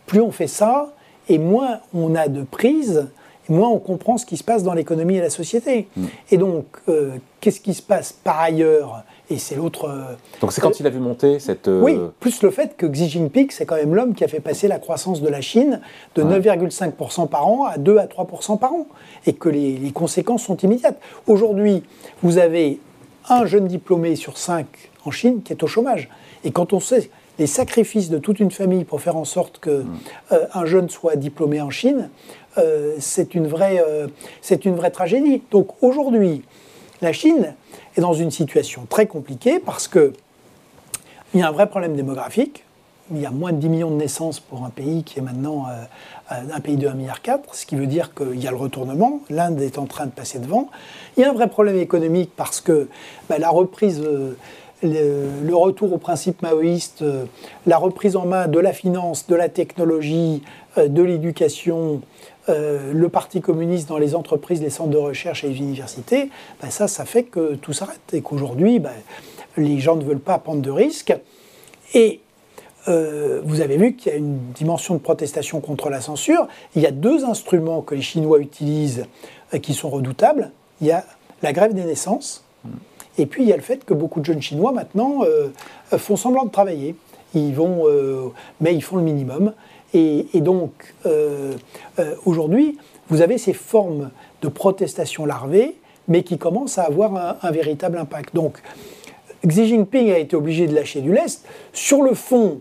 plus 0.07 0.21
on 0.21 0.33
fait 0.33 0.49
ça, 0.49 0.93
et 1.29 1.39
moins 1.39 1.81
on 1.95 2.15
a 2.15 2.29
de 2.29 2.43
prise, 2.43 3.09
moins 3.49 3.69
on 3.69 3.79
comprend 3.79 4.19
ce 4.19 4.27
qui 4.27 4.37
se 4.37 4.45
passe 4.45 4.63
dans 4.63 4.75
l'économie 4.75 5.17
et 5.17 5.21
la 5.21 5.31
société. 5.31 5.89
Mm. 5.97 6.05
Et 6.31 6.37
donc, 6.37 6.65
euh, 6.89 7.17
qu'est-ce 7.41 7.61
qui 7.61 7.75
se 7.75 7.83
passe 7.83 8.13
par 8.13 8.41
ailleurs? 8.41 9.05
Et 9.31 9.39
c'est 9.39 9.57
l'autre. 9.57 9.89
Euh, 9.89 10.15
donc 10.41 10.53
c'est 10.53 10.61
quand 10.61 10.81
il 10.81 10.87
a 10.87 10.91
vu 10.91 11.01
monter 11.01 11.39
cette. 11.39 11.69
Euh, 11.69 11.83
oui, 11.83 11.99
plus 12.21 12.43
le 12.43 12.51
fait 12.51 12.77
que 12.77 12.87
Xi 12.87 13.09
Jinping, 13.09 13.49
c'est 13.51 13.67
quand 13.67 13.77
même 13.77 13.95
l'homme 13.95 14.15
qui 14.15 14.25
a 14.25 14.29
fait 14.29 14.41
passer 14.41 14.69
la 14.69 14.79
croissance 14.79 15.21
de 15.21 15.29
la 15.29 15.41
Chine 15.41 15.81
de 16.15 16.23
9,5% 16.23 17.29
par 17.29 17.47
an 17.47 17.67
à 17.67 17.79
2 17.79 17.99
à 17.99 18.07
3% 18.07 18.59
par 18.59 18.73
an. 18.73 18.87
Et 19.27 19.35
que 19.35 19.49
les, 19.49 19.77
les 19.77 19.93
conséquences 19.93 20.45
sont 20.45 20.57
immédiates. 20.57 20.99
Aujourd'hui, 21.27 21.83
vous 22.23 22.39
avez 22.39 22.81
un 23.29 23.45
jeune 23.45 23.67
diplômé 23.67 24.17
sur 24.17 24.39
cinq 24.39 24.91
en 25.05 25.11
Chine 25.11 25.43
qui 25.43 25.53
est 25.53 25.63
au 25.63 25.67
chômage. 25.67 26.09
Et 26.45 26.51
quand 26.51 26.73
on 26.73 26.81
sait 26.81 27.11
les 27.39 27.47
sacrifices 27.47 28.11
de 28.11 28.19
toute 28.19 28.41
une 28.41 28.51
famille 28.51 28.85
pour 28.85 29.01
faire 29.01 29.17
en 29.17 29.25
sorte 29.25 29.61
qu'un 29.61 29.79
mm. 29.79 29.99
euh, 30.33 30.47
un 30.53 30.67
jeune 30.67 30.89
soit 30.89 31.17
diplômé 31.17 31.61
en 31.61 31.71
Chine, 31.71 32.11
euh, 32.59 32.97
c'est 32.99 33.35
une, 33.35 33.47
vraie, 33.47 33.83
euh, 33.87 34.09
une 34.65 34.77
vraie 34.77 34.91
tragédie. 34.91 35.43
Donc 35.51 35.83
aujourd'hui, 35.83 36.43
la 37.01 37.13
Chine 37.13 37.55
est 37.97 38.01
dans 38.01 38.15
une 38.15 38.31
situation 38.31 38.87
très 38.89 39.07
compliquée 39.07 39.61
parce 39.61 39.87
qu'il 39.87 40.13
y 41.35 41.43
a 41.43 41.49
un 41.49 41.53
vrai 41.53 41.69
problème 41.69 41.95
démographique. 41.95 42.65
Il 43.11 43.21
y 43.21 43.27
a 43.27 43.31
moins 43.31 43.53
de 43.53 43.59
10 43.59 43.69
millions 43.71 43.91
de 43.91 43.97
naissances 43.97 44.39
pour 44.39 44.67
un 44.67 44.69
pays 44.69 45.03
qui 45.03 45.19
est 45.19 45.23
maintenant 45.23 45.65
un 46.29 46.61
pays 46.61 46.77
de 46.77 46.87
1,4 46.87 46.95
milliard, 46.95 47.19
ce 47.53 47.65
qui 47.65 47.75
veut 47.75 47.87
dire 47.87 48.13
qu'il 48.13 48.39
y 48.39 48.47
a 48.47 48.51
le 48.51 48.59
retournement. 48.59 49.21
L'Inde 49.31 49.63
est 49.63 49.79
en 49.79 49.87
train 49.87 50.05
de 50.05 50.11
passer 50.11 50.39
devant. 50.41 50.69
Il 51.17 51.23
y 51.23 51.25
a 51.25 51.31
un 51.31 51.33
vrai 51.33 51.49
problème 51.49 51.79
économique 51.79 52.31
parce 52.37 52.61
que 52.61 52.87
bah, 53.31 53.39
la 53.39 53.49
reprise 53.49 54.03
le, 54.83 55.55
retour 55.55 55.93
au 55.93 55.99
principe 55.99 56.43
maoïste, 56.43 57.03
euh, 57.03 57.25
la 57.67 57.79
reprise 57.79 58.17
en 58.17 58.27
main 58.27 58.47
de 58.47 58.59
la 58.59 58.73
finance, 58.73 59.27
de 59.27 59.35
la 59.35 59.49
technologie, 59.49 60.43
euh, 60.77 60.89
de 60.89 61.03
l'éducation, 61.03 62.01
euh, 62.49 62.93
le 62.93 63.09
Parti 63.09 63.41
communiste 63.41 63.89
dans 63.89 63.99
les 63.99 64.15
entreprises, 64.15 64.63
les 64.63 64.71
centres 64.71 64.91
de 64.91 64.97
recherche 64.97 65.45
et 65.45 65.49
les 65.49 65.59
universités, 65.59 66.31
ben 66.63 66.71
ça, 66.71 66.89
ça 66.89 67.05
fait 67.05 67.25
que 67.25 67.55
tout 67.57 67.73
s'arrête 67.73 68.01
et 68.13 68.23
qu'aujourd'hui, 68.23 68.79
ben, 68.79 68.93
les 69.57 69.79
gens 69.81 69.97
ne 69.97 70.05
veulent 70.05 70.21
pas 70.21 70.39
prendre 70.39 70.63
de 70.63 70.71
risques. 70.71 71.15
Et 71.95 72.21
vous 72.87 73.61
avez 73.61 73.77
vu 73.77 73.97
qu'il 73.97 74.13
y 74.13 74.15
a 74.15 74.19
une 74.19 74.39
dimension 74.55 74.95
de 74.95 74.99
protestation 74.99 75.61
contre 75.61 75.91
la 75.91 76.01
censure. 76.01 76.49
Il 76.75 76.81
y 76.81 76.87
a 76.87 76.91
deux 76.91 77.27
instruments 77.27 77.83
que 77.83 77.95
les 77.95 78.01
Chinois 78.01 78.39
utilisent 78.39 79.05
qui 79.61 79.75
sont 79.75 79.91
redoutables. 79.91 80.53
Il 80.81 80.87
y 80.87 80.91
a 80.91 81.05
la 81.43 81.53
grève 81.53 81.75
des 81.75 81.85
naissances, 81.85 82.48
et 83.19 83.27
puis 83.27 83.43
il 83.43 83.49
y 83.49 83.53
a 83.53 83.57
le 83.57 83.63
fait 83.63 83.85
que 83.85 83.93
beaucoup 83.93 84.21
de 84.21 84.25
jeunes 84.25 84.41
Chinois 84.41 84.73
maintenant 84.73 85.25
euh, 85.25 85.49
font 85.99 86.17
semblant 86.17 86.45
de 86.45 86.51
travailler. 86.51 86.95
Ils 87.35 87.53
vont, 87.53 87.83
euh, 87.87 88.29
mais 88.61 88.75
ils 88.75 88.83
font 88.83 88.97
le 88.97 89.03
minimum. 89.03 89.53
Et, 89.93 90.27
donc 90.35 90.95
euh, 91.07 91.55
aujourd'hui, 92.25 92.79
vous 93.09 93.23
avez 93.23 93.39
ces 93.39 93.53
formes 93.53 94.11
de 94.43 94.49
protestation 94.49 95.27
larvée, 95.27 95.77
mais 96.07 96.23
qui 96.23 96.39
commencent 96.39 96.79
à 96.79 96.85
avoir 96.85 97.39
un, 97.43 97.51
véritable 97.51 97.99
impact. 97.99 98.35
Donc 98.35 98.59
Xi 99.47 99.67
Jinping 99.67 100.11
a 100.13 100.19
été 100.19 100.37
obligé 100.37 100.67
de 100.67 100.75
lâcher 100.75 101.01
du 101.01 101.13
lest. 101.13 101.45
Sur 101.73 102.03
le 102.03 102.15
fond, 102.15 102.61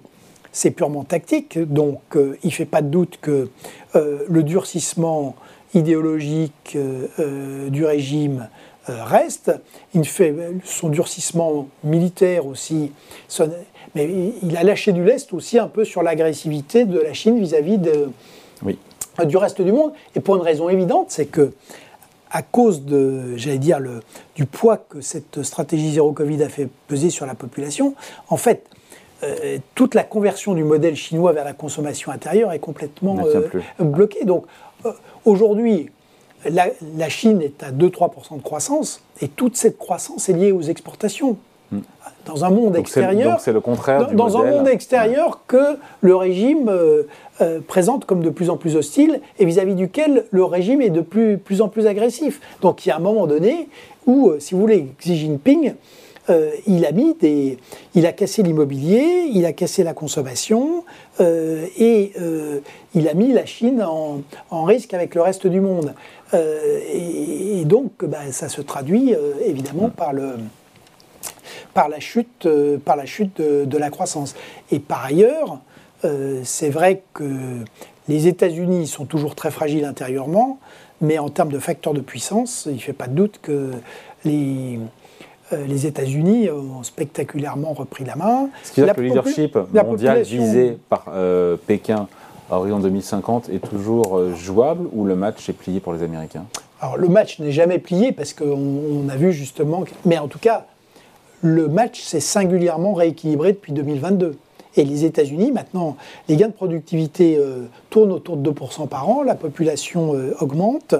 c'est 0.51 0.71
purement 0.71 1.03
tactique, 1.03 1.59
donc 1.59 2.01
il 2.15 2.47
ne 2.47 2.49
fait 2.49 2.65
pas 2.65 2.81
de 2.81 2.87
doute 2.87 3.19
que 3.21 3.49
le 3.93 4.43
durcissement 4.43 5.35
idéologique 5.73 6.77
du 7.69 7.85
régime 7.85 8.47
reste. 8.87 9.51
Il 9.93 10.05
fait 10.05 10.33
son 10.63 10.89
durcissement 10.89 11.67
militaire 11.83 12.45
aussi. 12.45 12.91
mais 13.95 14.33
il 14.43 14.57
a 14.57 14.63
lâché 14.63 14.91
du 14.91 15.03
lest 15.03 15.33
aussi 15.33 15.59
un 15.59 15.67
peu 15.67 15.85
sur 15.85 16.03
l'agressivité 16.03 16.85
de 16.85 16.99
la 16.99 17.13
Chine 17.13 17.39
vis-à-vis 17.39 17.77
de, 17.77 18.09
du 19.25 19.37
reste 19.37 19.61
du 19.61 19.71
monde. 19.71 19.93
Et 20.15 20.19
pour 20.19 20.35
une 20.35 20.41
raison 20.41 20.69
évidente, 20.69 21.07
c'est 21.09 21.25
que 21.25 21.53
à 22.29 22.41
cause 22.41 22.83
de, 22.83 23.37
j'allais 23.37 23.57
dire, 23.57 23.79
le, 23.79 24.01
du 24.35 24.45
poids 24.45 24.77
que 24.77 25.01
cette 25.01 25.43
stratégie 25.43 25.93
zéro 25.93 26.11
Covid 26.11 26.43
a 26.43 26.49
fait 26.49 26.67
peser 26.87 27.09
sur 27.09 27.25
la 27.25 27.35
population, 27.35 27.95
en 28.27 28.37
fait, 28.37 28.65
euh, 29.23 29.57
toute 29.73 29.95
la 29.95 30.03
conversion 30.03 30.53
du 30.53 30.63
modèle 30.63 30.95
chinois 30.95 31.31
vers 31.31 31.45
la 31.45 31.53
consommation 31.53 32.11
intérieure 32.11 32.51
est 32.51 32.59
complètement 32.59 33.17
euh, 33.25 33.49
bloquée. 33.79 34.25
Donc 34.25 34.45
euh, 34.85 34.91
aujourd'hui, 35.25 35.89
la, 36.45 37.09
Chine 37.09 37.41
est 37.41 37.63
à 37.63 37.71
2-3% 37.71 38.37
de 38.37 38.41
croissance 38.41 39.01
et 39.21 39.27
toute 39.27 39.55
cette 39.55 39.77
croissance 39.77 40.29
est 40.29 40.33
liée 40.33 40.51
aux 40.51 40.61
exportations. 40.61 41.37
Hmm. 41.71 41.79
Dans 42.25 42.45
un 42.45 42.49
monde 42.49 42.75
extérieur, 42.75 43.39
c'est 43.39 43.53
le 43.53 43.61
contraire. 43.61 44.07
Dans, 44.07 44.27
dans 44.27 44.37
un 44.37 44.51
monde 44.51 44.67
extérieur 44.67 45.41
que 45.47 45.77
le 46.01 46.15
régime 46.15 46.71
présente 47.67 48.05
comme 48.05 48.21
de 48.21 48.29
plus 48.29 48.49
en 48.49 48.57
plus 48.57 48.75
hostile 48.75 49.21
et 49.39 49.45
vis-à-vis 49.45 49.75
duquel 49.75 50.25
le 50.31 50.43
régime 50.43 50.81
est 50.81 50.89
de 50.89 51.01
plus, 51.01 51.37
plus 51.37 51.61
en 51.61 51.69
plus 51.69 51.87
agressif. 51.87 52.41
Donc 52.61 52.85
il 52.85 52.89
y 52.89 52.91
a 52.91 52.97
un 52.97 53.01
moment 53.01 53.27
donné 53.27 53.69
où, 54.05 54.31
si 54.39 54.55
vous 54.55 54.61
voulez, 54.61 54.87
Xi 54.99 55.17
Jinping 55.17 55.73
euh, 56.29 56.51
il 56.65 56.85
a 56.85 56.91
mis 56.91 57.13
des, 57.15 57.57
il 57.95 58.05
a 58.05 58.11
cassé 58.11 58.43
l'immobilier, 58.43 59.29
il 59.33 59.45
a 59.45 59.53
cassé 59.53 59.83
la 59.83 59.93
consommation 59.93 60.83
euh, 61.21 61.65
et 61.77 62.11
euh, 62.19 62.59
il 62.93 63.07
a 63.07 63.13
mis 63.13 63.31
la 63.31 63.45
Chine 63.45 63.81
en, 63.83 64.63
risque 64.63 64.93
avec 64.93 65.15
le 65.15 65.21
reste 65.21 65.47
du 65.47 65.61
monde. 65.61 65.93
Et, 66.33 67.63
donc, 67.65 68.03
bah, 68.03 68.31
ça 68.31 68.49
se 68.49 68.61
traduit 68.61 69.13
évidemment 69.45 69.89
par 69.89 70.11
le 70.11 70.35
par 71.73 71.87
la 71.89 71.99
chute, 71.99 72.47
par 72.83 72.95
la 72.97 73.05
chute 73.05 73.39
de, 73.39 73.77
la 73.77 73.89
croissance. 73.89 74.35
Et 74.71 74.79
par 74.79 75.05
ailleurs, 75.05 75.59
c'est 76.43 76.69
vrai 76.69 77.03
que 77.13 77.23
les 78.09 78.27
États-Unis 78.27 78.87
sont 78.87 79.05
toujours 79.05 79.35
très 79.35 79.51
fragiles 79.51 79.85
intérieurement, 79.85 80.59
mais 80.99 81.17
en 81.17 81.29
termes 81.29 81.51
de 81.51 81.59
facteurs 81.59 81.93
de 81.93 82.01
puissance, 82.01 82.67
il 82.69 82.75
ne 82.75 82.79
fait 82.79 82.93
pas 82.93 83.07
de 83.07 83.13
doute 83.13 83.39
que 83.41 83.71
les, 84.25 84.79
les 85.51 85.85
États-Unis 85.85 86.49
ont 86.49 86.83
spectaculairement 86.83 87.73
repris 87.73 88.03
la 88.03 88.15
main. 88.15 88.49
Ce 88.63 88.71
qui 88.71 88.81
veut 88.81 88.87
dire 88.87 88.95
que 88.95 89.01
le 89.01 89.07
leadership 89.07 89.57
mondial 89.73 90.21
visé 90.23 90.77
par 90.89 91.05
euh, 91.09 91.55
Pékin 91.67 92.07
à 92.51 92.57
horizon 92.57 92.79
2050 92.79 93.49
est 93.49 93.59
toujours 93.59 94.17
euh, 94.17 94.33
jouable 94.35 94.87
ou 94.93 95.05
le 95.05 95.15
match 95.15 95.47
est 95.49 95.53
plié 95.53 95.79
pour 95.79 95.93
les 95.93 96.03
Américains? 96.03 96.45
Alors 96.81 96.97
le 96.97 97.07
match 97.07 97.39
n'est 97.39 97.51
jamais 97.51 97.79
plié 97.79 98.11
parce 98.11 98.33
qu'on 98.33 99.09
a 99.09 99.15
vu 99.15 99.31
justement, 99.31 99.83
mais 100.05 100.17
en 100.17 100.27
tout 100.27 100.39
cas, 100.39 100.65
le 101.41 101.67
match 101.67 102.01
s'est 102.01 102.19
singulièrement 102.19 102.93
rééquilibré 102.93 103.53
depuis 103.53 103.73
2022. 103.73 104.37
Et 104.75 104.83
les 104.83 105.05
États-Unis, 105.05 105.51
maintenant, 105.51 105.97
les 106.29 106.35
gains 106.35 106.49
de 106.49 106.53
productivité 106.53 107.39
tournent 107.89 108.11
autour 108.11 108.37
de 108.37 108.51
2% 108.51 108.87
par 108.87 109.09
an, 109.09 109.23
la 109.23 109.33
population 109.33 110.13
augmente, 110.39 110.93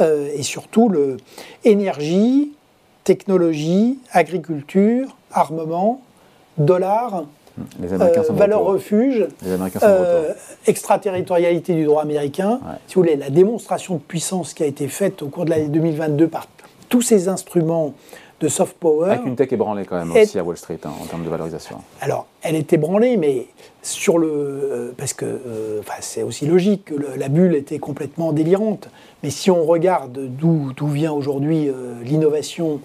et 0.00 0.42
surtout 0.42 0.90
l'énergie, 1.62 2.52
technologie, 3.08 3.98
agriculture, 4.12 5.16
armement, 5.32 6.02
dollars, 6.58 7.24
les 7.80 7.90
Américains 7.94 8.22
euh, 8.28 8.32
valeur 8.34 8.64
refuge, 8.64 9.26
euh, 9.82 10.34
extraterritorialité 10.66 11.72
du 11.74 11.86
droit 11.86 12.02
américain. 12.02 12.60
Si 12.86 12.96
vous 12.96 13.00
voulez, 13.00 13.16
la 13.16 13.30
démonstration 13.30 13.94
de 13.94 14.00
puissance 14.00 14.52
qui 14.52 14.62
a 14.62 14.66
été 14.66 14.88
faite 14.88 15.22
au 15.22 15.28
cours 15.28 15.46
de 15.46 15.50
l'année 15.50 15.68
2022 15.68 16.28
par 16.28 16.48
tous 16.90 17.00
ces 17.00 17.28
instruments 17.28 17.94
de 18.40 18.48
soft 18.48 18.76
power. 18.78 19.10
Avec 19.10 19.26
une 19.26 19.36
tech 19.36 19.52
ébranlée 19.52 19.84
quand 19.84 19.96
même 19.96 20.12
aussi 20.12 20.38
à 20.38 20.44
Wall 20.44 20.56
Street 20.56 20.78
hein, 20.84 20.90
en 21.02 21.06
termes 21.06 21.24
de 21.24 21.30
valorisation. 21.30 21.78
Alors, 22.00 22.26
elle 22.42 22.54
est 22.54 22.72
ébranlée, 22.72 23.16
mais 23.16 23.46
sur 23.82 24.18
le. 24.18 24.28
Euh, 24.28 24.92
parce 24.96 25.12
que 25.12 25.24
euh, 25.24 25.80
c'est 26.00 26.22
aussi 26.22 26.46
logique 26.46 26.86
que 26.86 26.94
la 27.16 27.28
bulle 27.28 27.54
était 27.54 27.78
complètement 27.78 28.32
délirante. 28.32 28.88
Mais 29.22 29.30
si 29.30 29.50
on 29.50 29.64
regarde 29.64 30.12
d'où 30.12 30.72
vient 30.86 31.12
aujourd'hui 31.12 31.68
euh, 31.68 31.94
l'innovation, 32.04 32.80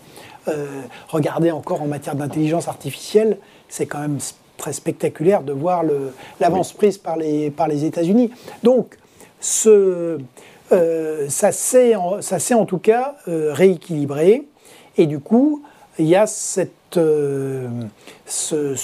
regardez 1.08 1.52
encore 1.52 1.82
en 1.82 1.88
matière 1.88 2.16
d'intelligence 2.16 2.68
artificielle, 2.68 3.38
c'est 3.70 3.86
quand 3.86 4.00
même 4.00 4.18
très 4.58 4.74
spectaculaire 4.74 5.42
de 5.42 5.54
voir 5.54 5.84
l'avance 6.42 6.74
prise 6.74 6.98
par 6.98 7.16
les, 7.16 7.50
par 7.50 7.70
les 7.70 7.86
États-Unis. 7.86 8.30
Donc, 8.62 8.98
ce, 9.40 10.20
ça 11.30 11.52
s'est 11.54 11.96
en, 11.96 12.20
en, 12.20 12.66
tout 12.66 12.78
cas 12.80 13.16
rééquilibré. 13.26 14.46
Et 14.98 15.06
du 15.06 15.20
coup, 15.20 15.64
il 16.00 16.06
y 16.06 16.16
a 16.16 16.26
cette, 16.28 16.98
euh, 16.98 17.68
ce, 18.26 18.76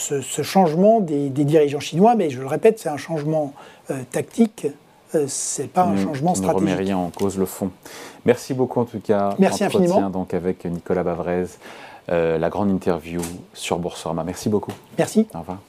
changement 0.43 0.99
des, 0.99 1.29
dirigeants 1.29 1.79
chinois, 1.79 2.15
mais 2.15 2.29
je 2.29 2.39
le 2.39 2.47
répète, 2.47 2.79
c'est 2.79 2.89
un 2.89 2.97
changement 2.97 3.53
euh, 3.89 4.01
tactique, 4.11 4.67
euh, 5.15 5.25
c'est 5.27 5.67
pas 5.71 5.83
un 5.83 5.97
changement 5.97 6.35
stratégique. 6.35 6.67
Ne 6.67 6.71
remet 6.71 6.83
rien 6.83 6.97
en 6.97 7.09
cause 7.09 7.37
le 7.37 7.45
fond. 7.45 7.71
Merci 8.25 8.53
beaucoup 8.53 8.79
en 8.79 8.85
tout 8.85 8.99
cas. 8.99 9.35
Merci 9.39 9.63
infiniment. 9.63 10.09
donc 10.09 10.33
avec 10.33 10.65
Nicolas 10.65 11.03
Bavrez, 11.03 11.45
la 12.07 12.49
grande 12.49 12.69
interview 12.69 13.21
sur 13.53 13.79
Boursorama. 13.79 14.23
Merci 14.23 14.49
beaucoup. 14.49 14.73
Merci. 14.97 15.27
Au 15.33 15.39
revoir. 15.39 15.59